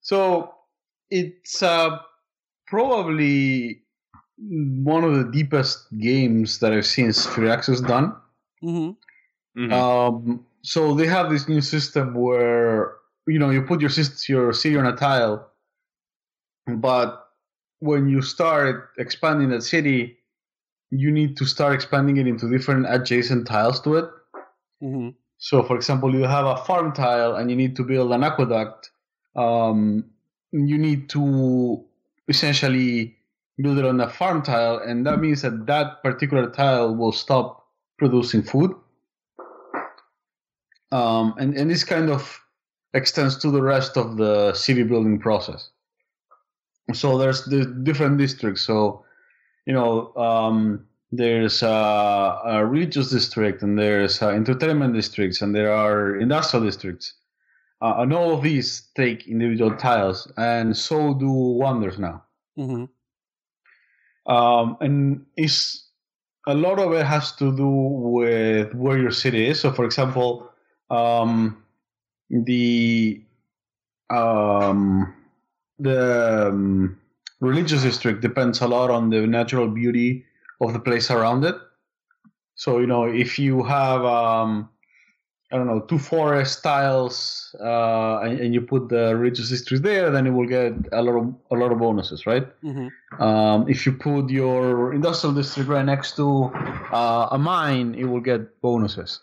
[0.00, 0.52] so
[1.10, 1.98] it's uh,
[2.66, 3.82] probably
[4.38, 8.14] one of the deepest games that I've seen Firaxis done.
[8.60, 8.90] hmm
[9.56, 9.72] Mhm.
[9.72, 12.94] Um, so they have this new system where
[13.28, 15.48] you know you put your sys- your city on a tile,
[16.66, 17.28] but
[17.80, 20.18] when you start expanding that city,
[20.90, 24.10] you need to start expanding it into different adjacent tiles to it.
[24.80, 28.24] hmm So, for example, you have a farm tile and you need to build an
[28.24, 28.90] aqueduct.
[29.36, 30.04] Um,
[30.52, 31.84] you need to
[32.28, 33.16] essentially
[33.58, 37.66] build it on a farm tile, and that means that that particular tile will stop
[37.98, 38.72] producing food.
[40.92, 42.40] Um, and, and this kind of
[42.94, 45.70] extends to the rest of the city building process.
[46.92, 48.62] So there's the different districts.
[48.62, 49.04] So,
[49.66, 56.16] you know, um, there's a, a religious district and there's entertainment districts and there are
[56.18, 57.14] industrial districts.
[57.80, 62.22] Uh, and all of these take individual tiles, and so do wonders now.
[62.56, 62.84] hmm
[64.26, 65.90] Um, and it's
[66.46, 69.60] a lot of it has to do with where your city is.
[69.60, 70.50] So, for example,
[70.90, 71.62] um,
[72.30, 73.22] the
[74.08, 75.14] um,
[75.78, 76.98] the um,
[77.40, 80.24] religious district depends a lot on the natural beauty
[80.60, 81.56] of the place around it.
[82.54, 84.68] So, you know, if you have um,
[85.52, 90.10] I don't know two forest tiles uh, and, and you put the religious district there,
[90.10, 92.46] then you will get a lot of a lot of bonuses, right?
[92.62, 92.88] hmm
[93.20, 96.50] Um, if you put your industrial district right next to
[96.92, 99.20] uh, a mine, it will get bonuses.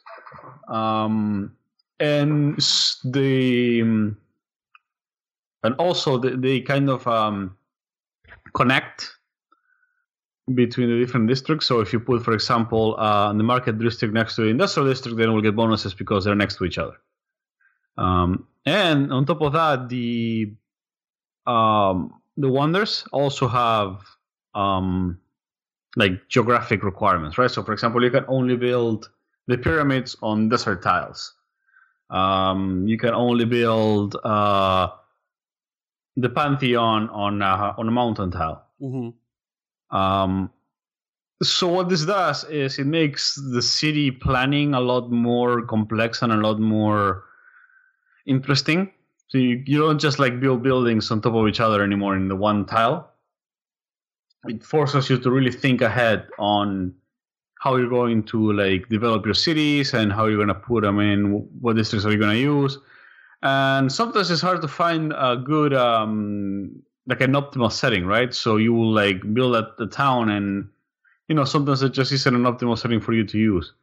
[0.69, 1.51] Um,
[1.99, 2.57] and
[3.03, 4.17] the um,
[5.63, 7.55] and also they, they kind of um,
[8.53, 9.11] connect
[10.53, 11.67] between the different districts.
[11.67, 15.17] So if you put, for example, uh, the market district next to the industrial district,
[15.17, 16.97] then we'll get bonuses because they're next to each other.
[17.97, 20.53] Um, and on top of that, the
[21.47, 24.01] um, the wonders also have
[24.53, 25.19] um,
[25.95, 27.51] like geographic requirements, right?
[27.51, 29.09] So, for example, you can only build
[29.47, 31.33] the pyramids on desert tiles.
[32.09, 34.89] Um, you can only build uh,
[36.15, 38.65] the pantheon on uh, on a mountain tile.
[38.81, 39.95] Mm-hmm.
[39.95, 40.49] Um,
[41.43, 46.31] so what this does is it makes the city planning a lot more complex and
[46.31, 47.23] a lot more
[48.25, 48.91] interesting.
[49.29, 52.27] So you, you don't just like build buildings on top of each other anymore in
[52.27, 53.11] the one tile.
[54.45, 56.93] It forces you to really think ahead on
[57.59, 60.99] how you're going to like develop your cities and how you're going to put them
[60.99, 62.77] in, what districts are you going to use.
[63.43, 68.33] And sometimes it's hard to find a good um, like an optimal setting, right?
[68.33, 70.69] So you will like build at the town and
[71.27, 73.73] you know sometimes it just isn't an optimal setting for you to use.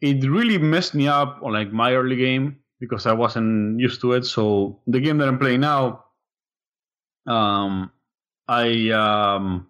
[0.00, 4.12] It really messed me up on like my early game because I wasn't used to
[4.12, 4.24] it.
[4.24, 6.04] So the game that I'm playing now,
[7.26, 7.90] um,
[8.46, 9.66] I um,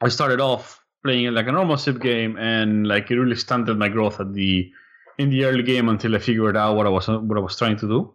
[0.00, 3.78] I started off playing it like a normal Civ game, and like it really stunted
[3.78, 4.72] my growth at the
[5.18, 7.76] in the early game until I figured out what I was what I was trying
[7.78, 8.14] to do.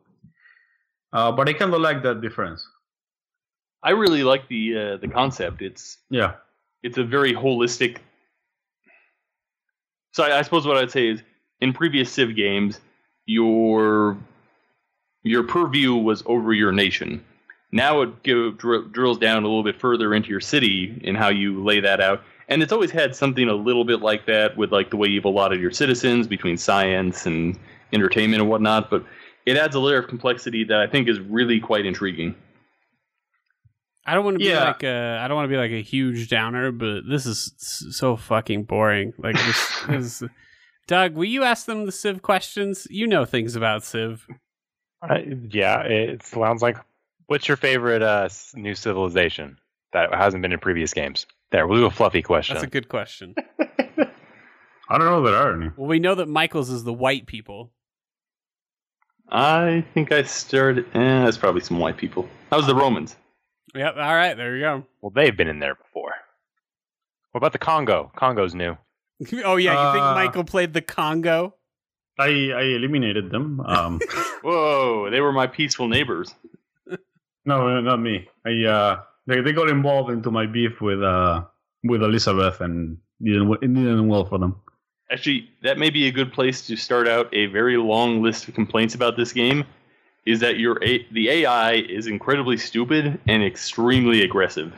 [1.12, 2.66] Uh, but I kind of like that difference.
[3.84, 5.62] I really like the uh, the concept.
[5.62, 6.34] It's Yeah,
[6.84, 7.98] it's a very holistic.
[10.12, 11.22] So I, I suppose what I'd say is,
[11.62, 12.80] in previous Civ games,
[13.26, 14.18] your
[15.24, 17.24] your purview was over your nation.
[17.72, 21.30] Now it go, dr- drills down a little bit further into your city and how
[21.30, 22.24] you lay that out.
[22.50, 25.26] And it's always had something a little bit like that with like the way you've
[25.26, 27.58] allotted your citizens between science and
[27.94, 28.90] entertainment and whatnot.
[28.90, 29.06] But
[29.46, 32.36] it adds a layer of complexity that I think is really quite intriguing.
[34.06, 34.64] I don't want to be Yeah.
[34.66, 38.16] like a, I don't want to be like a huge downer, but this is so
[38.18, 39.14] fucking boring.
[39.18, 40.24] Like this is.
[40.88, 42.88] Doug, will you ask them the Civ questions?
[42.90, 44.26] You know things about Civ.
[45.08, 45.20] Uh,
[45.52, 46.78] yeah, it sounds like.
[47.28, 49.60] What's your favorite uh, new civilization
[49.94, 51.26] that hasn't been in previous games?
[51.52, 52.56] There, we'll do a fluffy question.
[52.56, 53.36] That's a good question.
[54.92, 55.72] I don't know if there are any.
[55.78, 57.72] Well, we know that Michael's is the white people.
[59.32, 60.86] I think I started.
[60.96, 62.28] Eh, that's probably some white people.
[62.50, 63.16] That was the Romans.
[63.76, 63.96] Yep.
[63.98, 64.36] All right.
[64.36, 64.86] There you go.
[65.02, 66.14] well, they've been in there before.
[67.32, 68.12] What about the Congo?
[68.16, 68.76] Congo's new.
[69.46, 71.54] oh yeah, you think Uh, Michael played the Congo?
[72.18, 73.60] I I eliminated them.
[73.60, 74.00] Um,
[74.44, 76.34] Whoa, they were my peaceful neighbors.
[77.46, 78.28] no, not me.
[78.46, 81.44] I uh, they they got involved into my beef with uh
[81.84, 84.56] with Elizabeth, and it didn't it didn't well for them.
[85.12, 88.54] Actually, that may be a good place to start out a very long list of
[88.54, 89.64] complaints about this game.
[90.26, 94.74] Is that your a- the AI is incredibly stupid and extremely aggressive.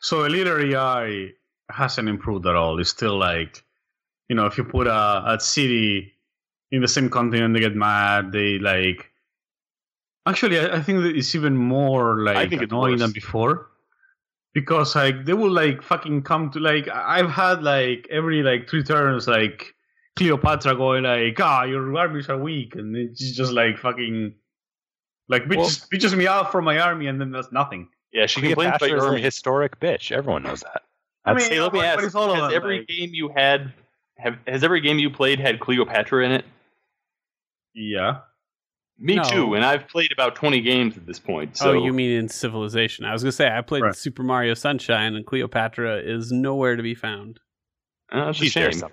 [0.00, 1.32] So leader AI
[1.70, 2.80] hasn't improved at all.
[2.80, 3.62] It's still like,
[4.28, 6.14] you know, if you put a, a city
[6.70, 8.32] in the same continent, they get mad.
[8.32, 9.10] They like.
[10.26, 13.68] Actually, I, I think that it's even more like annoying than before,
[14.60, 18.68] because like they will like fucking come to like I- I've had like every like
[18.68, 19.74] three turns like
[20.16, 24.34] Cleopatra going like ah your armies are weak and it's just like fucking
[25.28, 27.88] like bitches, bitches me out from my army and then that's nothing.
[28.12, 29.20] Yeah, she complains about Cleopatra your army.
[29.22, 30.10] historic bitch.
[30.10, 30.82] Everyone knows that.
[31.24, 32.88] I mean, Hey, let me but- but ask: it's all of Has them, every like-
[32.88, 33.72] game you had
[34.16, 36.44] have has every game you played had Cleopatra in it?
[37.74, 38.20] Yeah.
[39.00, 39.22] Me No.
[39.22, 41.56] too, and I've played about twenty games at this point.
[41.56, 43.04] So oh, you mean in Civilization?
[43.04, 43.94] I was gonna say I played Right.
[43.94, 47.38] Super Mario Sunshine, and Cleopatra is nowhere to be found.
[48.10, 48.88] Uh, that's she's there shame.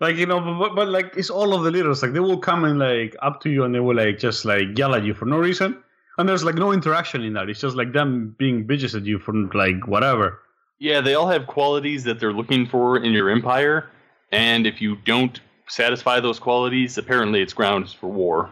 [0.00, 2.02] Like you know, but, but, but like it's all of the leaders.
[2.02, 4.78] Like they will come and like up to you and they will like just like
[4.78, 5.82] yell at you for no reason,
[6.16, 7.48] and there's like no interaction in that.
[7.48, 10.38] It's just like them being bitches at you for like whatever.
[10.78, 13.90] Yeah, they all have qualities that they're looking for in your empire,
[14.30, 18.50] and if you don't satisfy those qualities, apparently it's grounds for war.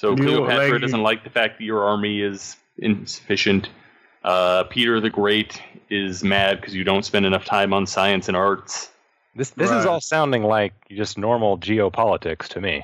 [0.00, 3.68] So You, Cleopatra like- doesn't like the fact that your army is insufficient.
[4.24, 8.34] Uh, Peter the Great is mad because you don't spend enough time on science and
[8.34, 8.90] arts.
[9.36, 12.82] This this is all sounding like just normal geopolitics to me.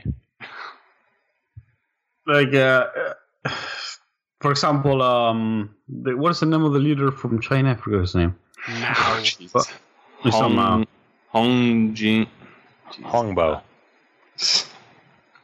[2.27, 2.89] Like uh,
[4.41, 7.71] for example, um, the, what is the name of the leader from China?
[7.73, 8.37] I forgot his name.
[8.69, 8.93] Now,
[9.25, 9.53] Jeez.
[9.53, 9.73] But-
[10.25, 10.87] It's some, uh, Hong,
[11.29, 12.27] Hong Jing.
[13.03, 13.63] Hongbo.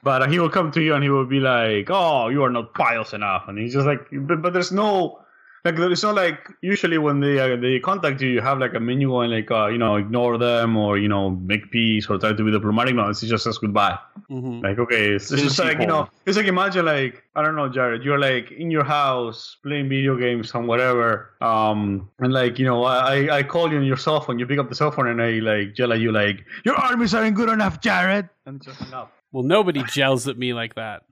[0.03, 2.51] But uh, he will come to you and he will be like, "Oh, you are
[2.51, 5.21] not pious enough," and he's just like, "But, but there's no,
[5.65, 8.81] like it's not like usually when they uh, they contact you, you have like a
[8.81, 12.33] menu and like uh, you know ignore them or you know make peace or try
[12.33, 12.97] to be diplomatic.
[12.97, 13.97] No, it's just says goodbye.
[14.29, 17.55] hmm Like okay, it's, it's just like you know, it's like imagine like I don't
[17.55, 22.59] know, Jared, you're like in your house playing video games and whatever, um, and like
[22.59, 24.91] you know, I I call you on your cell phone, you pick up the cell
[24.91, 28.61] phone and I like yell at you like your armies aren't good enough, Jared, and
[28.61, 29.13] just hang up.
[29.33, 31.03] Well, nobody gels at me like that.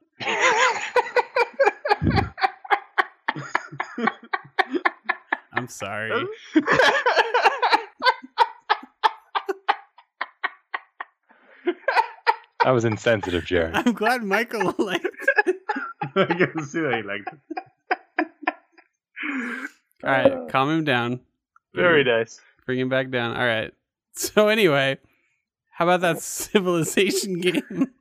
[5.52, 6.26] I'm sorry.
[12.64, 13.74] That was insensitive, Jared.
[13.74, 15.06] I'm glad Michael liked.
[16.14, 17.28] I can see that he liked
[18.18, 18.26] it.
[20.04, 21.20] All right, calm him down.
[21.74, 22.40] Very nice.
[22.66, 23.36] Bring him back down.
[23.36, 23.72] All right.
[24.12, 24.98] So anyway,
[25.70, 27.92] how about that civilization game?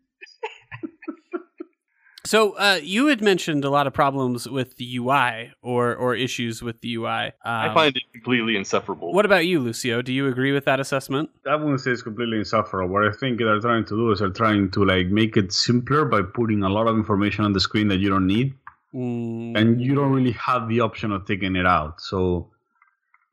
[2.29, 6.61] So uh, you had mentioned a lot of problems with the UI or or issues
[6.61, 7.23] with the UI.
[7.25, 9.11] Um, I find it completely insufferable.
[9.11, 10.03] What about you, Lucio?
[10.03, 11.31] Do you agree with that assessment?
[11.47, 12.93] I wouldn't say it's completely insufferable.
[12.93, 16.05] What I think they're trying to do is they're trying to like make it simpler
[16.05, 18.53] by putting a lot of information on the screen that you don't need.
[18.93, 21.99] Mm, and you don't really have the option of taking it out.
[21.99, 22.51] So,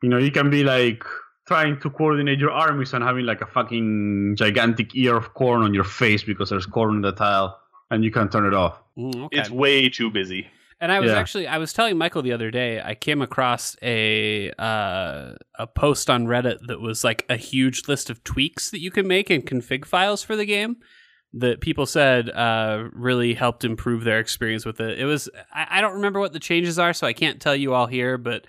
[0.02, 1.04] you know, you can be like
[1.46, 5.74] trying to coordinate your armies and having like a fucking gigantic ear of corn on
[5.74, 8.78] your face because there's corn in the tile and you can't turn it off.
[8.98, 9.38] mm, okay.
[9.38, 10.48] It's way too busy.
[10.80, 11.18] And I was Yeah.
[11.18, 16.10] actually I was telling Michael the other day I came across a uh, a post
[16.10, 19.40] on Reddit that was like a huge list of tweaks that you can make in
[19.42, 20.76] config files for the game
[21.32, 24.98] that people said uh, really helped improve their experience with it.
[24.98, 27.72] It was I, I don't remember what the changes are, so I can't tell you
[27.72, 28.46] all here, but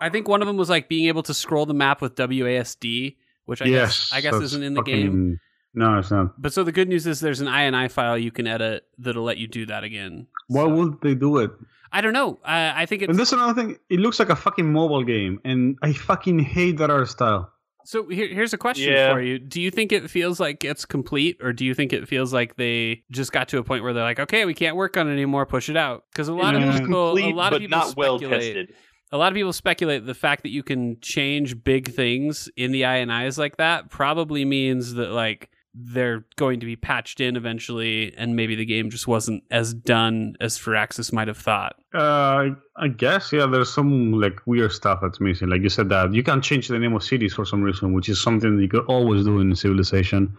[0.00, 3.16] I think one of them was like being able to scroll the map with WASD,
[3.46, 4.10] which I yes.
[4.10, 5.40] guess I guess isn't in the fucking- game.
[5.78, 6.40] No, it's not.
[6.40, 9.38] But so the good news is there's an INI file you can edit that'll let
[9.38, 10.26] you do that again.
[10.48, 11.50] Why So- would they do it?
[11.90, 12.38] I don't know.
[12.44, 13.78] I, I think it's And that's another thing.
[13.88, 17.50] It looks like a fucking mobile game, and I fucking hate that art style.
[17.86, 19.14] So here, here's a question Yeah.
[19.14, 22.06] for you: Do you think it feels like it's complete, or do you think it
[22.06, 24.98] feels like they just got to a point where they're like, "Okay, we can't work
[24.98, 26.04] on it anymore, push it out"?
[26.12, 28.42] Because a lot It of people, Complete, a lot of people not well speculate.
[28.42, 28.74] tested.
[29.10, 32.82] A lot of people speculate the fact that you can change big things in the
[32.82, 38.34] INIs like that probably means that like they're going to be patched in eventually, and
[38.34, 41.76] maybe the game just wasn't as done as Firaxis might have thought.
[41.94, 43.46] Uh, I guess yeah.
[43.46, 45.48] There's some like weird stuff that's missing.
[45.48, 48.08] Like you said that you can't change the name of cities for some reason, which
[48.08, 50.36] is something that you could always do in Civilization.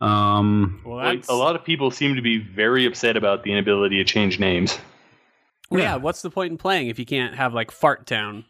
[0.00, 3.96] Um, Well, Like, a lot of people seem to be very upset about the inability
[3.98, 4.78] to change names.
[5.70, 5.90] Well, yeah.
[5.92, 5.96] Yeah.
[5.96, 8.44] What's the point in playing if you can't have like Fart Town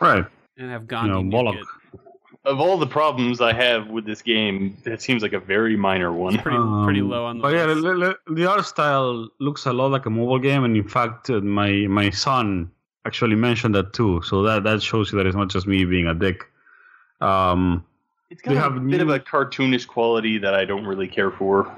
[0.00, 0.24] right.
[0.56, 1.10] and have You Gandhi?
[1.10, 1.66] know, nuke Moloch.
[2.44, 2.48] It?
[2.50, 6.12] Of all the problems I have with this game, that seems like a very minor
[6.12, 6.38] one.
[6.38, 7.82] pretty pretty low on the Um, But yeah, list.
[7.82, 11.30] the, the, the art style looks a lot like a mobile game, and in fact,
[11.30, 12.70] uh, my my son
[13.06, 14.22] actually mentioned that too.
[14.22, 16.44] So that that shows you that it's not just me being a dick.
[17.20, 17.84] Um,
[18.30, 21.30] It's They got a have bit of a cartoonish quality that I don't really care
[21.30, 21.70] for.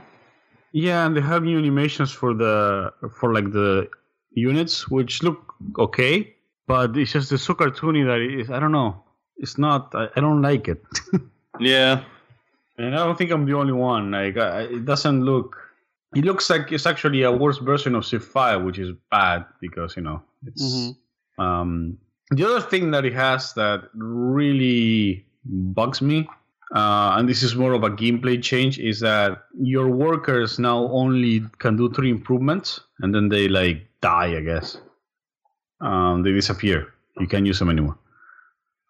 [0.72, 3.88] yeah, and they have new animations for the for like the
[4.32, 6.34] units, which look okay,
[6.66, 8.50] but it's just so cartoony that it is.
[8.50, 9.02] I don't know.
[9.38, 9.94] It's not.
[9.94, 10.82] I, I don't like it,
[11.60, 12.04] Yeah,
[12.78, 14.10] and I don't think I'm the only one.
[14.10, 15.56] Like I, it doesn't look.
[16.14, 19.96] It looks like it's actually a worse version of Civ 5, which is bad because
[19.96, 20.62] you know it's.
[20.62, 20.96] Mhm.
[21.38, 21.98] Um,
[22.30, 26.26] the other thing that it has that really bugs me,
[26.74, 31.42] uh, and this is more of a gameplay change, is that your workers now only
[31.58, 34.36] can do three improvements, and then they like die.
[34.36, 34.78] I guess
[35.80, 36.92] um, they disappear.
[37.20, 37.98] You can't use them anymore.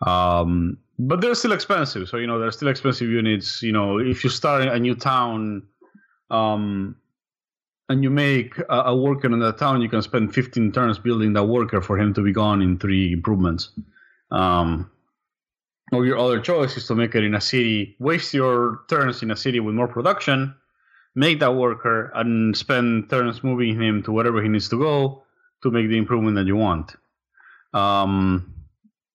[0.05, 3.62] Um, but they're still expensive, so you know they're still expensive units.
[3.62, 5.62] You know, if you start a new town,
[6.30, 6.97] um,
[7.88, 11.32] and you make a, a worker in that town, you can spend 15 turns building
[11.34, 13.70] that worker for him to be gone in three improvements.
[14.30, 14.90] Um,
[15.92, 19.30] or your other choice is to make it in a city, waste your turns in
[19.30, 20.55] a city with more production,
[21.14, 25.22] make that worker, and spend turns moving him to wherever he needs to go
[25.62, 26.97] to make the improvement that you want.
[27.72, 28.55] Um,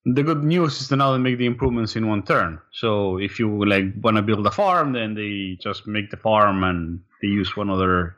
[0.05, 2.59] the good news is that now they make the improvements in one turn.
[2.71, 6.63] So if you like want to build a farm, then they just make the farm
[6.63, 8.15] and they use one other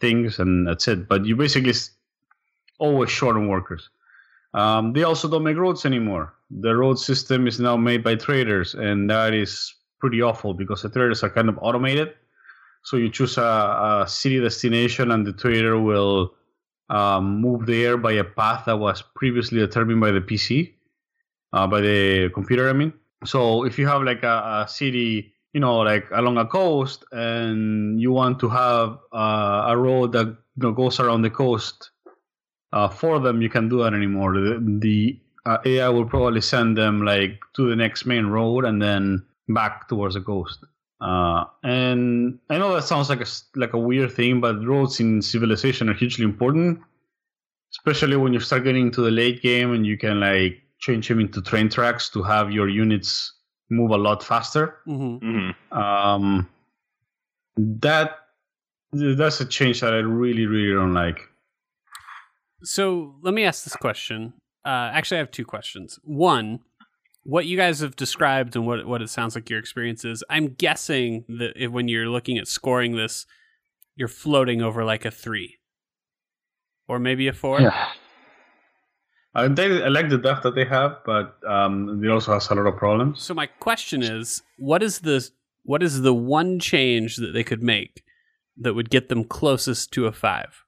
[0.00, 1.08] things and that's it.
[1.08, 1.74] But you basically
[2.78, 3.88] always short on workers.
[4.54, 6.34] Um, they also don't make roads anymore.
[6.50, 10.88] The road system is now made by traders, and that is pretty awful because the
[10.88, 12.14] traders are kind of automated.
[12.84, 16.34] So you choose a, a city destination, and the trader will
[16.88, 20.74] um, move there by a path that was previously determined by the PC,
[21.52, 22.68] uh, by the computer.
[22.68, 22.92] I mean,
[23.24, 28.00] so if you have like a, a city, you know, like along a coast, and
[28.00, 31.90] you want to have uh, a road that you know, goes around the coast
[32.72, 34.34] uh, for them, you can't do that anymore.
[34.34, 38.82] The, the uh, AI will probably send them like to the next main road and
[38.82, 40.64] then back towards the coast.
[41.00, 45.22] Uh, and I know that sounds like a like a weird thing, but roads in
[45.22, 46.80] Civilization are hugely important,
[47.72, 51.20] especially when you start getting to the late game and you can like change them
[51.20, 53.32] into train tracks to have your units
[53.70, 54.64] move a lot faster.
[54.84, 56.48] hmm hmm Um,
[57.56, 58.18] that
[58.92, 61.20] that's a change that I really really don't like.
[62.62, 64.32] So let me ask this question.
[64.64, 65.98] Uh, actually, I have two questions.
[66.02, 66.60] One,
[67.22, 70.22] what you guys have described and what what it sounds like your experience is.
[70.30, 73.26] I'm guessing that if, when you're looking at scoring this,
[73.96, 75.58] you're floating over like a three,
[76.88, 77.60] or maybe a four.
[79.36, 82.54] I, they, I like the depth that they have, but um, it also has a
[82.54, 83.22] lot of problems.
[83.22, 85.28] So my question is, what is the
[85.62, 88.02] what is the one change that they could make
[88.56, 90.64] that would get them closest to a five?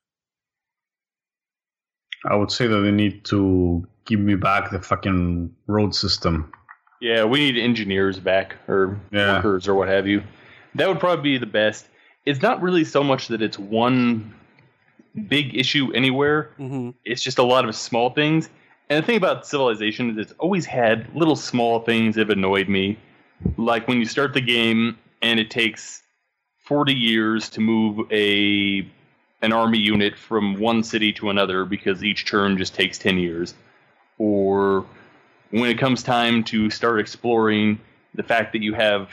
[2.30, 6.52] I would say that they need to give me back the fucking road system.
[7.00, 9.36] Yeah, we need engineers back or Yeah.
[9.36, 10.22] workers or what have you.
[10.74, 11.86] That would probably be the best.
[12.26, 14.34] It's not really so much that it's one
[15.28, 16.50] big issue anywhere.
[16.58, 16.90] Mm-hmm.
[17.04, 18.50] It's just a lot of small things.
[18.90, 22.68] And the thing about Civilization is it's always had little small things that have annoyed
[22.68, 22.98] me.
[23.56, 26.02] Like when you start the game and it takes
[26.64, 28.88] 40 years to move a
[29.40, 33.54] an army unit from one city to another because each turn just takes 10 years.
[34.18, 34.84] Or
[35.50, 37.80] when it comes time to start exploring,
[38.14, 39.10] the fact that you have,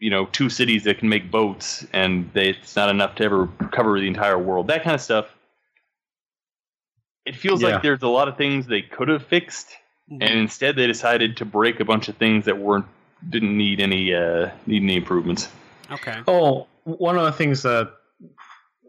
[0.00, 3.46] you know, two cities that can make boats and they, it's not enough to ever
[3.70, 4.66] cover the entire world.
[4.66, 5.26] That kind of stuff.
[7.28, 7.68] It feels Yeah.
[7.68, 9.68] like there's a lot of things they could have fixed,
[10.10, 10.22] Mm-hmm.
[10.22, 12.86] and instead they decided to break a bunch of things that weren't
[13.28, 15.42] didn't need any uh, need any improvements.
[15.90, 16.16] Okay.
[16.26, 17.86] Oh, one of the things that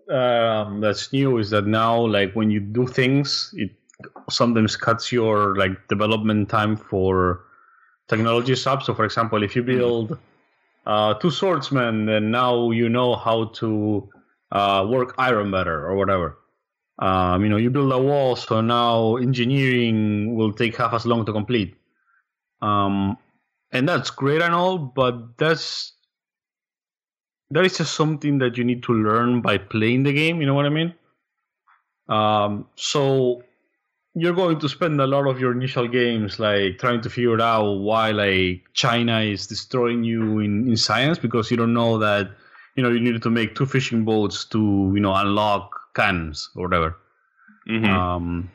[0.10, 3.72] um, that's new is that now, like when you do things, it
[4.30, 7.44] sometimes cuts your like development time for
[8.08, 8.84] technology stuff.
[8.84, 10.18] So, for example, if you build
[10.86, 14.10] uh, two swordsmen, then now you know how to
[14.54, 16.38] uh, work iron better or whatever.
[17.00, 21.26] Um, you know, you build a wall, so now engineering will take half as long
[21.26, 21.76] to complete.
[22.62, 23.18] Um,
[23.72, 25.94] and that's great and all, but that's
[27.52, 30.42] that is just something that you need to learn by playing the game.
[30.42, 30.94] You know what I mean?
[32.10, 33.44] Um, so
[34.14, 37.80] you're going to spend a lot of your initial games like trying to figure out
[37.80, 42.30] why like China is destroying you in, in science because you don't know that
[42.76, 46.64] you know you needed to make two fishing boats to you know unlock cannons or
[46.68, 46.96] whatever.
[47.68, 47.88] Mhm.
[47.88, 48.50] Um,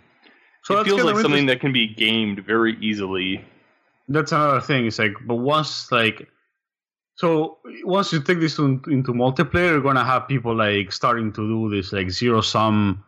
[0.63, 3.45] so it feels like something that can be gamed very easily.
[4.09, 4.87] that's another thing.
[4.87, 6.29] It's like, but once like,
[7.17, 11.41] so once you take this to, into multiplayer, you're gonna have people like starting to
[11.49, 13.03] do this like zero sum,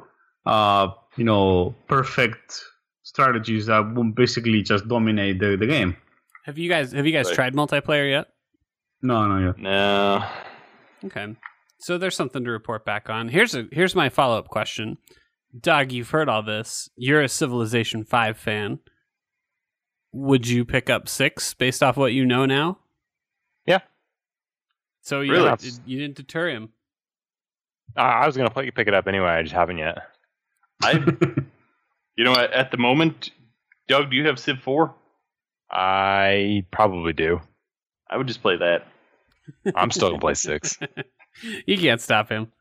[0.46, 2.62] uh, you know, perfect
[3.02, 5.96] strategies that will basically just dominate the, the game.
[6.44, 7.34] Have you guys have you guys Right.
[7.34, 8.28] tried multiplayer yet?
[9.02, 9.52] No, no, yeah.
[9.58, 10.24] No.
[11.08, 11.36] Okay.
[11.78, 13.28] So there's something to report back on.
[13.28, 14.98] Here's a here's my follow up question.
[15.58, 16.88] Doug, you've heard all this.
[16.96, 18.78] You're a Civilization 5 fan.
[20.12, 22.78] Would you pick up 6 based off what you know now?
[23.66, 23.80] Yeah.
[25.02, 25.50] So you, Really?
[25.56, 26.70] didn't, you didn't deter him.
[27.96, 29.28] Uh, I was gonna play, pick it up anyway.
[29.28, 29.98] I just haven't yet.
[30.82, 30.92] I,
[32.16, 33.30] you know, at, at the moment,
[33.88, 34.94] Doug, do you have Civ Four?
[35.70, 37.40] I probably do.
[38.10, 38.86] I would just play that.
[39.74, 40.78] I'm still gonna play six.
[41.42, 42.52] you can't stop him.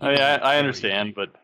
[0.00, 1.34] I, I, I understand, but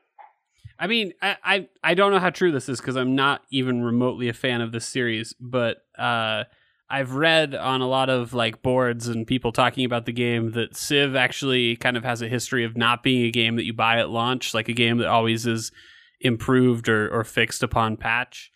[0.79, 3.83] I mean, I, I, I don't know how true this is because I'm not even
[3.83, 6.45] remotely a fan of this series, but uh,
[6.91, 10.77] I've read on a lot of like boards and people talking about the game that
[10.77, 13.99] Civ actually kind of has a history of not being a game that you buy
[13.99, 15.73] at launch, like a game that always is
[16.21, 18.51] improved or, or fixed upon patch.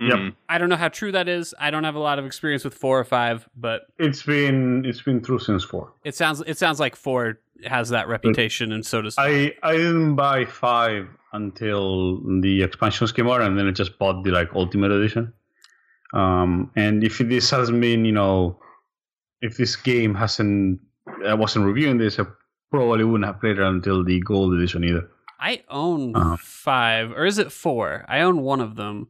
[0.00, 0.16] Yep.
[0.18, 1.54] mm, I don't know how true that is.
[1.58, 5.02] I don't have a lot of experience with four or five, but it's been it's
[5.02, 5.92] been true since four.
[6.04, 10.14] it sounds it sounds like four has that reputation, and so does I I didn't
[10.14, 14.92] buy five until the expansions came out, and then I just bought the like Ultimate
[14.92, 15.32] Edition.
[16.14, 18.58] Um, and if this hasn't been, you know,
[19.42, 20.80] if this game hasn't,
[21.26, 22.24] I wasn't reviewing this, I
[22.70, 25.10] probably wouldn't have played it until the Gold Edition either.
[25.40, 26.36] I own Uh-huh.
[26.40, 28.04] five, or is it four?
[28.08, 29.08] I own one of them.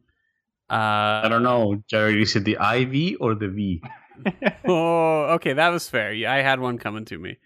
[0.69, 3.81] Uh, I don't know, Jared, is it the IV or the V?
[4.65, 6.13] oh, okay, that was fair.
[6.13, 7.37] Yeah, I had one coming to me.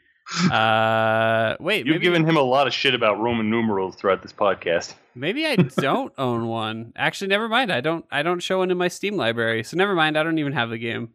[0.51, 4.33] Uh, wait, you've maybe, given him a lot of shit about Roman numerals throughout this
[4.33, 4.95] podcast.
[5.15, 6.93] maybe I don't own one.
[6.95, 7.71] Actually, never mind.
[7.71, 8.05] I don't.
[8.09, 10.17] I don't show one in my Steam library, so never mind.
[10.17, 11.09] I don't even have the game.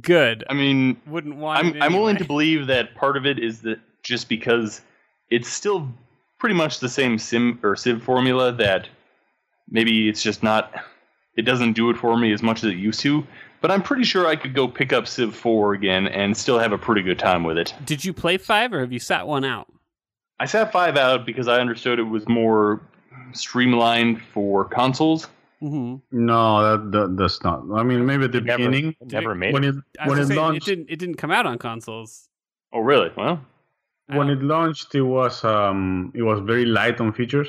[0.00, 0.44] Good.
[0.48, 1.58] I mean, Wouldn't want.
[1.58, 4.80] I'm it I'm willing to believe that part of it is that just because
[5.30, 5.88] it's still
[6.38, 8.88] pretty much the same sim or Civ formula that
[9.68, 10.72] maybe it's just not
[11.36, 13.26] it doesn't do it for me as much as it used to.
[13.60, 16.72] But I'm pretty sure I could go pick up Civ 4 again and still have
[16.72, 17.72] a pretty good time with it.
[17.84, 19.72] Did you play five or have you sat one out?
[20.40, 22.82] I sat 5 out because I understood it was more
[23.32, 25.28] streamlined for consoles.
[25.62, 26.26] Mm-hmm.
[26.26, 27.62] No, that, that that's not.
[27.72, 29.76] I mean, maybe at the Never, beginning never made when it.
[29.76, 30.90] it when it gonna say, it launched didn't.
[30.90, 32.28] It didn't come out on consoles.
[32.72, 33.12] Oh, really?
[33.16, 33.40] Well,
[34.08, 37.48] when it launched it was um it was very light on features,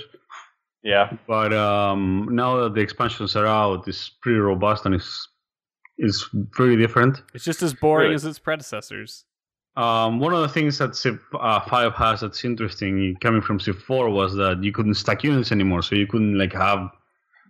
[0.84, 1.12] yeah.
[1.28, 5.28] but um now that the expansions are out, it's pretty robust and it's
[5.98, 6.28] it's
[6.58, 7.22] very different.
[7.34, 8.16] it's just as boring Really?
[8.16, 9.26] as its predecessors.
[9.76, 13.80] Um, one of the things that Civ uh, 5 has that's interesting coming from Civ
[13.82, 16.90] 4 was that you couldn't stack units anymore, so you couldn't like have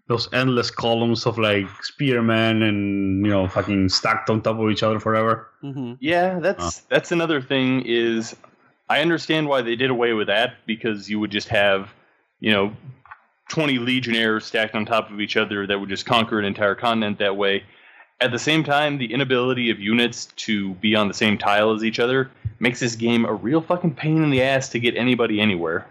[0.07, 4.83] those endless columns of like spearmen and you know fucking stacked on top of each
[4.83, 5.49] other forever.
[5.63, 5.93] Mm-hmm.
[5.99, 8.35] Yeah, that's that's another thing is
[8.89, 11.89] I understand why they did away with that because you would just have,
[12.41, 12.73] you know,
[13.49, 17.19] 20 legionnaires stacked on top of each other that would just conquer an entire continent
[17.19, 17.63] that way.
[18.21, 21.83] At the same time, the inability of units to be on the same tile as
[21.83, 25.41] each other makes this game a real fucking pain in the ass to get anybody
[25.41, 25.85] anywhere.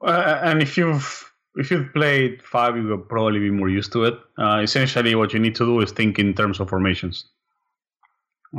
[0.00, 1.24] Uh, and if you've
[1.56, 4.14] if you've played five, you will probably be more used to it.
[4.38, 7.24] Uh, essentially, what you need to do is think in terms of formations.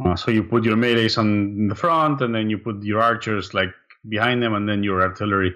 [0.03, 3.53] Uh, so you put your melees on the front, and then you put your archers
[3.53, 3.73] like
[4.09, 5.55] behind them, and then your artillery.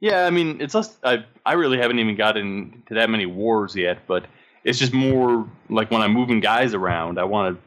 [0.00, 0.98] Yeah, I mean, it's less.
[1.04, 4.26] I I really haven't even gotten to that many wars yet, but
[4.64, 7.62] it's just more like when I'm moving guys around, I want to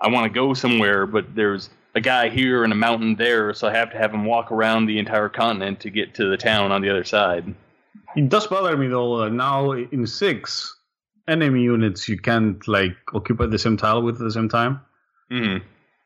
[0.00, 3.66] I want to go somewhere, but there's a guy here and a mountain there, so
[3.68, 6.70] I have to have him walk around the entire continent to get to the town
[6.70, 7.54] on the other side.
[8.16, 9.18] It does bother me though.
[9.24, 10.76] that now in six,
[11.26, 14.80] enemy units you can't like occupy the same tile with at the same time.
[15.30, 15.56] hmm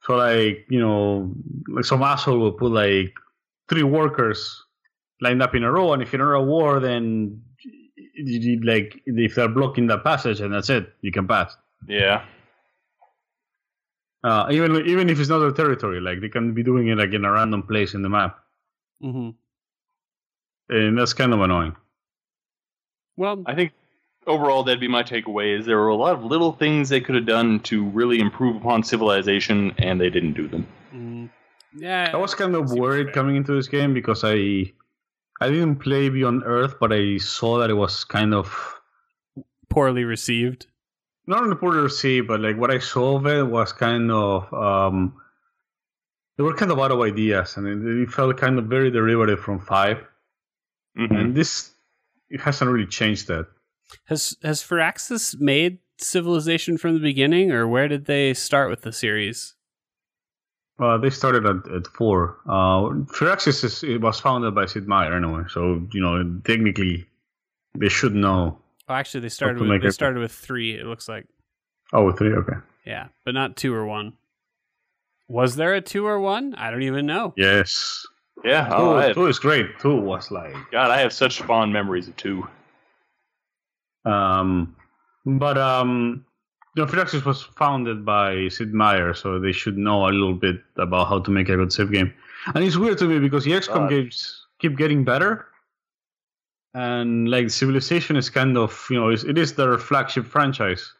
[0.07, 1.35] So like you know,
[1.69, 3.15] like some asshole will put like
[3.69, 4.65] three workers
[5.23, 7.41] lined up in a row, and if you're in a war, then
[8.15, 11.57] you, you, like if they're blocking the passage, and that's it, you can pass.
[11.89, 12.25] Yeah.
[14.25, 17.13] Uh, even even if it's not a territory, like they can be doing it like
[17.13, 18.39] in a random place in the map,
[19.03, 19.31] Mm-hmm.
[20.69, 21.75] and that's kind of annoying.
[23.17, 23.73] Well, I think
[24.29, 27.17] overall that'd be my takeaway is there were a lot of little things they could
[27.17, 30.67] have done to really improve upon civilization and they didn't do them.
[30.95, 31.29] mm,
[31.77, 34.73] yeah, I was kind of worried coming into this game because I
[35.43, 38.47] I didn't play Beyond Earth, but I saw that it was kind of
[39.69, 40.67] poorly received.
[41.27, 44.53] not on the border sea, but like what I saw of it was kind of
[44.53, 45.15] um,
[46.37, 49.41] they were kind of out of ideas, and it, it felt kind of very derivative
[49.41, 49.99] from 5
[50.99, 51.17] Mhm.
[51.21, 51.71] And this
[52.29, 53.47] it hasn't really changed that.
[54.07, 58.93] Has has Firaxis made Civilization from the beginning, or where did they start with the
[58.93, 59.55] series?
[60.81, 62.39] Uh, they started at, at four.
[62.47, 67.07] Uh, Firaxis is, it was founded by Sid Meier anyway, so you know technically
[67.77, 68.59] they should know.
[68.89, 70.75] Oh, actually, they started with they it- started with three.
[70.75, 71.27] It looks like
[71.93, 72.33] Oh, three.
[72.35, 72.57] Okay.
[72.87, 74.15] yeah, but not two or one.
[75.29, 76.55] Was there a two or one?
[76.57, 77.33] I don't even know.
[77.37, 78.05] Yes.
[78.45, 78.69] Yeah.
[78.69, 79.79] Two, Oh, have, two is great.
[79.79, 82.47] Two was like God, I have such fond memories of two.
[84.05, 84.75] Um,
[85.25, 86.25] but um,
[86.75, 90.57] you know, Firaxis was founded by Sid Meier, so they should know a little bit
[90.77, 92.13] about how to make a good Civ game.
[92.55, 93.91] And it's weird to me because the XCOM God.
[93.91, 95.47] games keep getting better,
[96.75, 100.93] and like Civilization is kind of you know it's, their flagship franchise,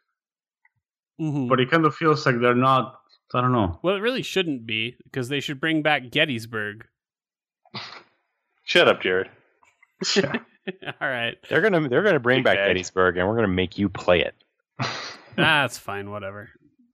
[1.21, 1.49] Mhm.
[1.49, 2.99] but it kind of feels like they're not.
[3.35, 3.79] I don't know.
[3.83, 6.87] Well, it really shouldn't be because they should bring back Gettysburg.
[8.65, 9.31] Shut up, Jared.
[11.01, 12.57] All right, They're gonna they're gonna bring Big back.
[12.59, 14.35] Gettysburg, and we're gonna make you play it.
[15.37, 16.11] that's fine.
[16.11, 16.51] Whatever.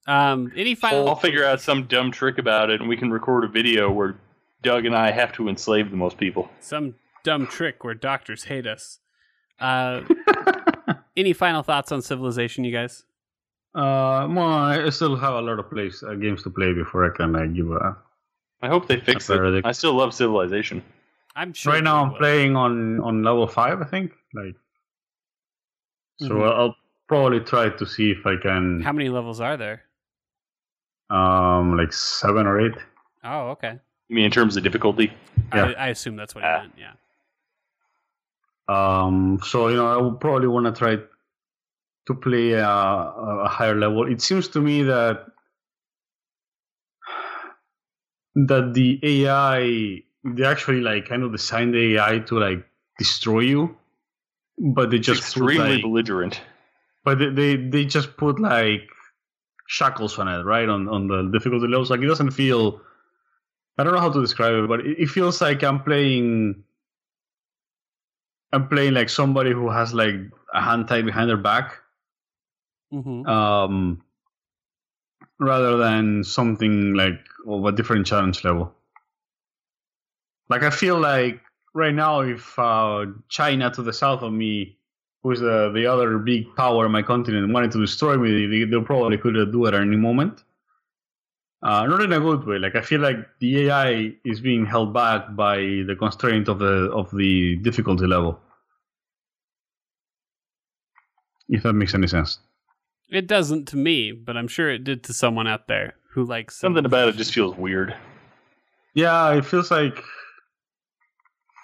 [0.06, 1.08] Um, any final?
[1.08, 4.16] I'll figure out some dumb trick about it, and we can record a video where
[4.62, 6.48] Doug and I have to enslave the most people.
[6.60, 6.94] some
[7.24, 9.00] dumb trick where doctors hate us.
[9.60, 10.02] Uh,
[11.16, 13.04] any final thoughts on Civilization, you guys?
[13.74, 17.14] Uh, well, I still have a lot of plays, uh, games to play before I
[17.14, 17.96] can like give a.
[18.62, 19.64] I hope they fix it.
[19.64, 20.82] I still love Civilization.
[21.36, 21.74] I'm sure.
[21.74, 22.18] right now, I'm will.
[22.18, 24.12] playing on on level five, I think.
[24.34, 24.54] Like,
[26.18, 26.52] so Mhm.
[26.58, 26.76] I'll
[27.08, 28.80] probably try to see if I can.
[28.82, 29.82] How many levels are there?
[31.10, 32.74] um like seven or eight
[33.24, 33.68] Oh, okay.
[33.68, 35.10] I mean, in terms of difficulty.
[35.54, 35.72] Yeah.
[35.78, 36.60] I, I assume that's what you Ah.
[36.60, 36.74] meant.
[36.76, 36.92] Yeah.
[38.68, 40.96] um so you know i would probably want to try
[42.08, 45.24] to play a, a higher level it seems to me that
[48.50, 50.02] that the ai
[50.36, 52.62] they actually like kind of designed the ai to like
[52.98, 53.74] destroy you
[54.58, 56.40] but they just put, extremely like, belligerent.
[57.04, 58.88] But they, they they just put like
[59.68, 60.68] shackles on it right?
[60.68, 61.90] On on the difficulty levels.
[61.90, 62.80] Like it doesn't feel
[63.78, 66.64] i don't know how to describe it but it, it feels like i'm playing
[68.52, 70.16] I'm playing like somebody who has like
[70.54, 71.78] a hand tied behind their back,
[72.90, 74.02] hmm um,
[75.38, 78.74] rather than something like of a different challenge level.
[80.48, 81.40] Like I feel like
[81.74, 84.78] right now, if uh, China to the south of me,
[85.22, 88.80] who's the the other big power in my continent, wanted to destroy me, they, they
[88.84, 90.44] probably could do it at any moment.
[91.60, 92.58] Uh, not in a good way.
[92.58, 96.90] Like I feel like the AI is being held back by the constraint of the
[96.92, 98.40] of the difficulty level.
[101.48, 102.38] If that makes any sense.
[103.10, 106.60] It doesn't to me, but I'm sure it did to someone out there who likes
[106.60, 107.96] Something about it just feels weird.
[108.94, 110.02] Yeah, it feels like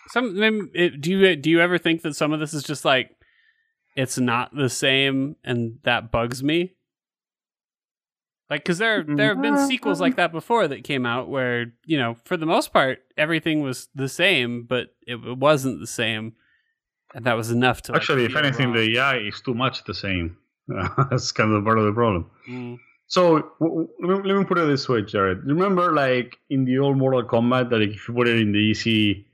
[0.09, 3.11] Some do you do you ever think that some of this is just like
[3.97, 6.75] it's not the same and that bugs me?
[8.51, 11.97] Like cuz there there have been sequels like that before that came out where, you
[11.99, 16.35] know, for the most part everything was the same, but it, it wasn't the same.
[17.15, 18.75] And that was enough to like, actually, if anything, wrong.
[18.75, 20.37] the AI is too much the same.
[21.11, 22.29] That's kind of part of the problem.
[22.49, 22.79] Mm.
[23.07, 25.45] So w- w- let me, put it this way, Jared.
[25.45, 29.27] Remember, like in the old Mortal Kombat, that if you put it in the easy,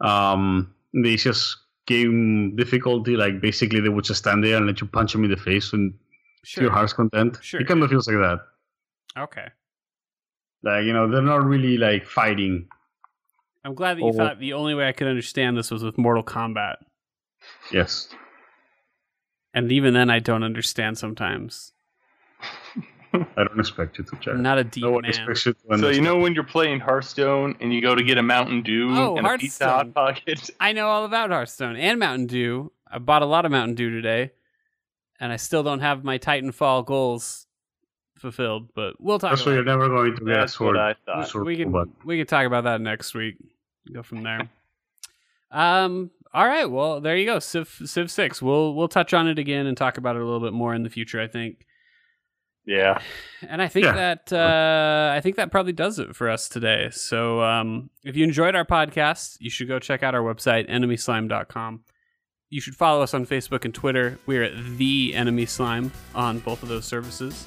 [0.00, 1.58] um, in the easiest
[1.92, 5.30] game difficulty, like basically they would just stand there and let you punch them in
[5.30, 5.94] the face and
[6.44, 6.64] Sure.
[6.64, 7.38] your heart's content.
[7.40, 7.60] Sure.
[7.60, 8.40] It kind of feels like that.
[9.24, 9.48] Okay.
[10.62, 12.68] Like you know, they're not really like fighting.
[13.64, 14.12] I'm glad that you Oh.
[14.12, 16.76] thought the only way I could understand this was with Mortal Kombat.
[17.72, 18.08] Yes.
[19.54, 21.72] And even then I don't understand sometimes.
[23.36, 24.36] I don't expect you to, check.
[24.36, 25.10] Not a deep no one man.
[25.10, 28.18] expects you to So you know when you're playing Hearthstone and you go to get
[28.18, 30.50] a Mountain Dew Oh, and a pizza hot pocket.
[30.60, 32.72] I know all about Hearthstone and Mountain Dew.
[32.90, 34.32] I bought a lot of Mountain Dew today,
[35.20, 37.46] and I still don't have my Titanfall goals
[38.18, 38.68] fulfilled.
[38.74, 39.32] But we'll talk.
[39.32, 40.76] That's why about you're never going to get a That's sword.
[40.76, 41.28] what I thought.
[41.28, 41.94] sword we can robot.
[42.04, 43.36] we can talk about that next week.
[43.92, 44.48] Go from there.
[45.50, 46.10] Um.
[46.34, 46.64] All right.
[46.70, 47.38] Well, there you go.
[47.40, 48.40] Civ Civ Six.
[48.40, 50.82] We'll we'll touch on it again and talk about it a little bit more in
[50.82, 51.20] the future.
[51.20, 51.66] I think.
[52.64, 53.00] Yeah.
[53.48, 53.92] And I think Yeah.
[53.94, 56.90] that uh, I think that probably does it for us today.
[56.92, 61.80] So um, if you enjoyed our podcast, you should go check out our website, enemyslime.com.
[62.50, 64.18] You should follow us on Facebook and Twitter.
[64.26, 67.46] We're at the Enemy Slime on both of those services.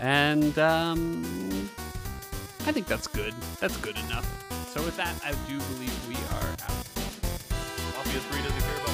[0.00, 1.68] And um,
[2.66, 3.34] I think that's good.
[3.60, 4.26] That's good enough.
[4.72, 6.86] So with that, I do believe we are out.
[7.96, 8.88] Mafia 3 doesn't care about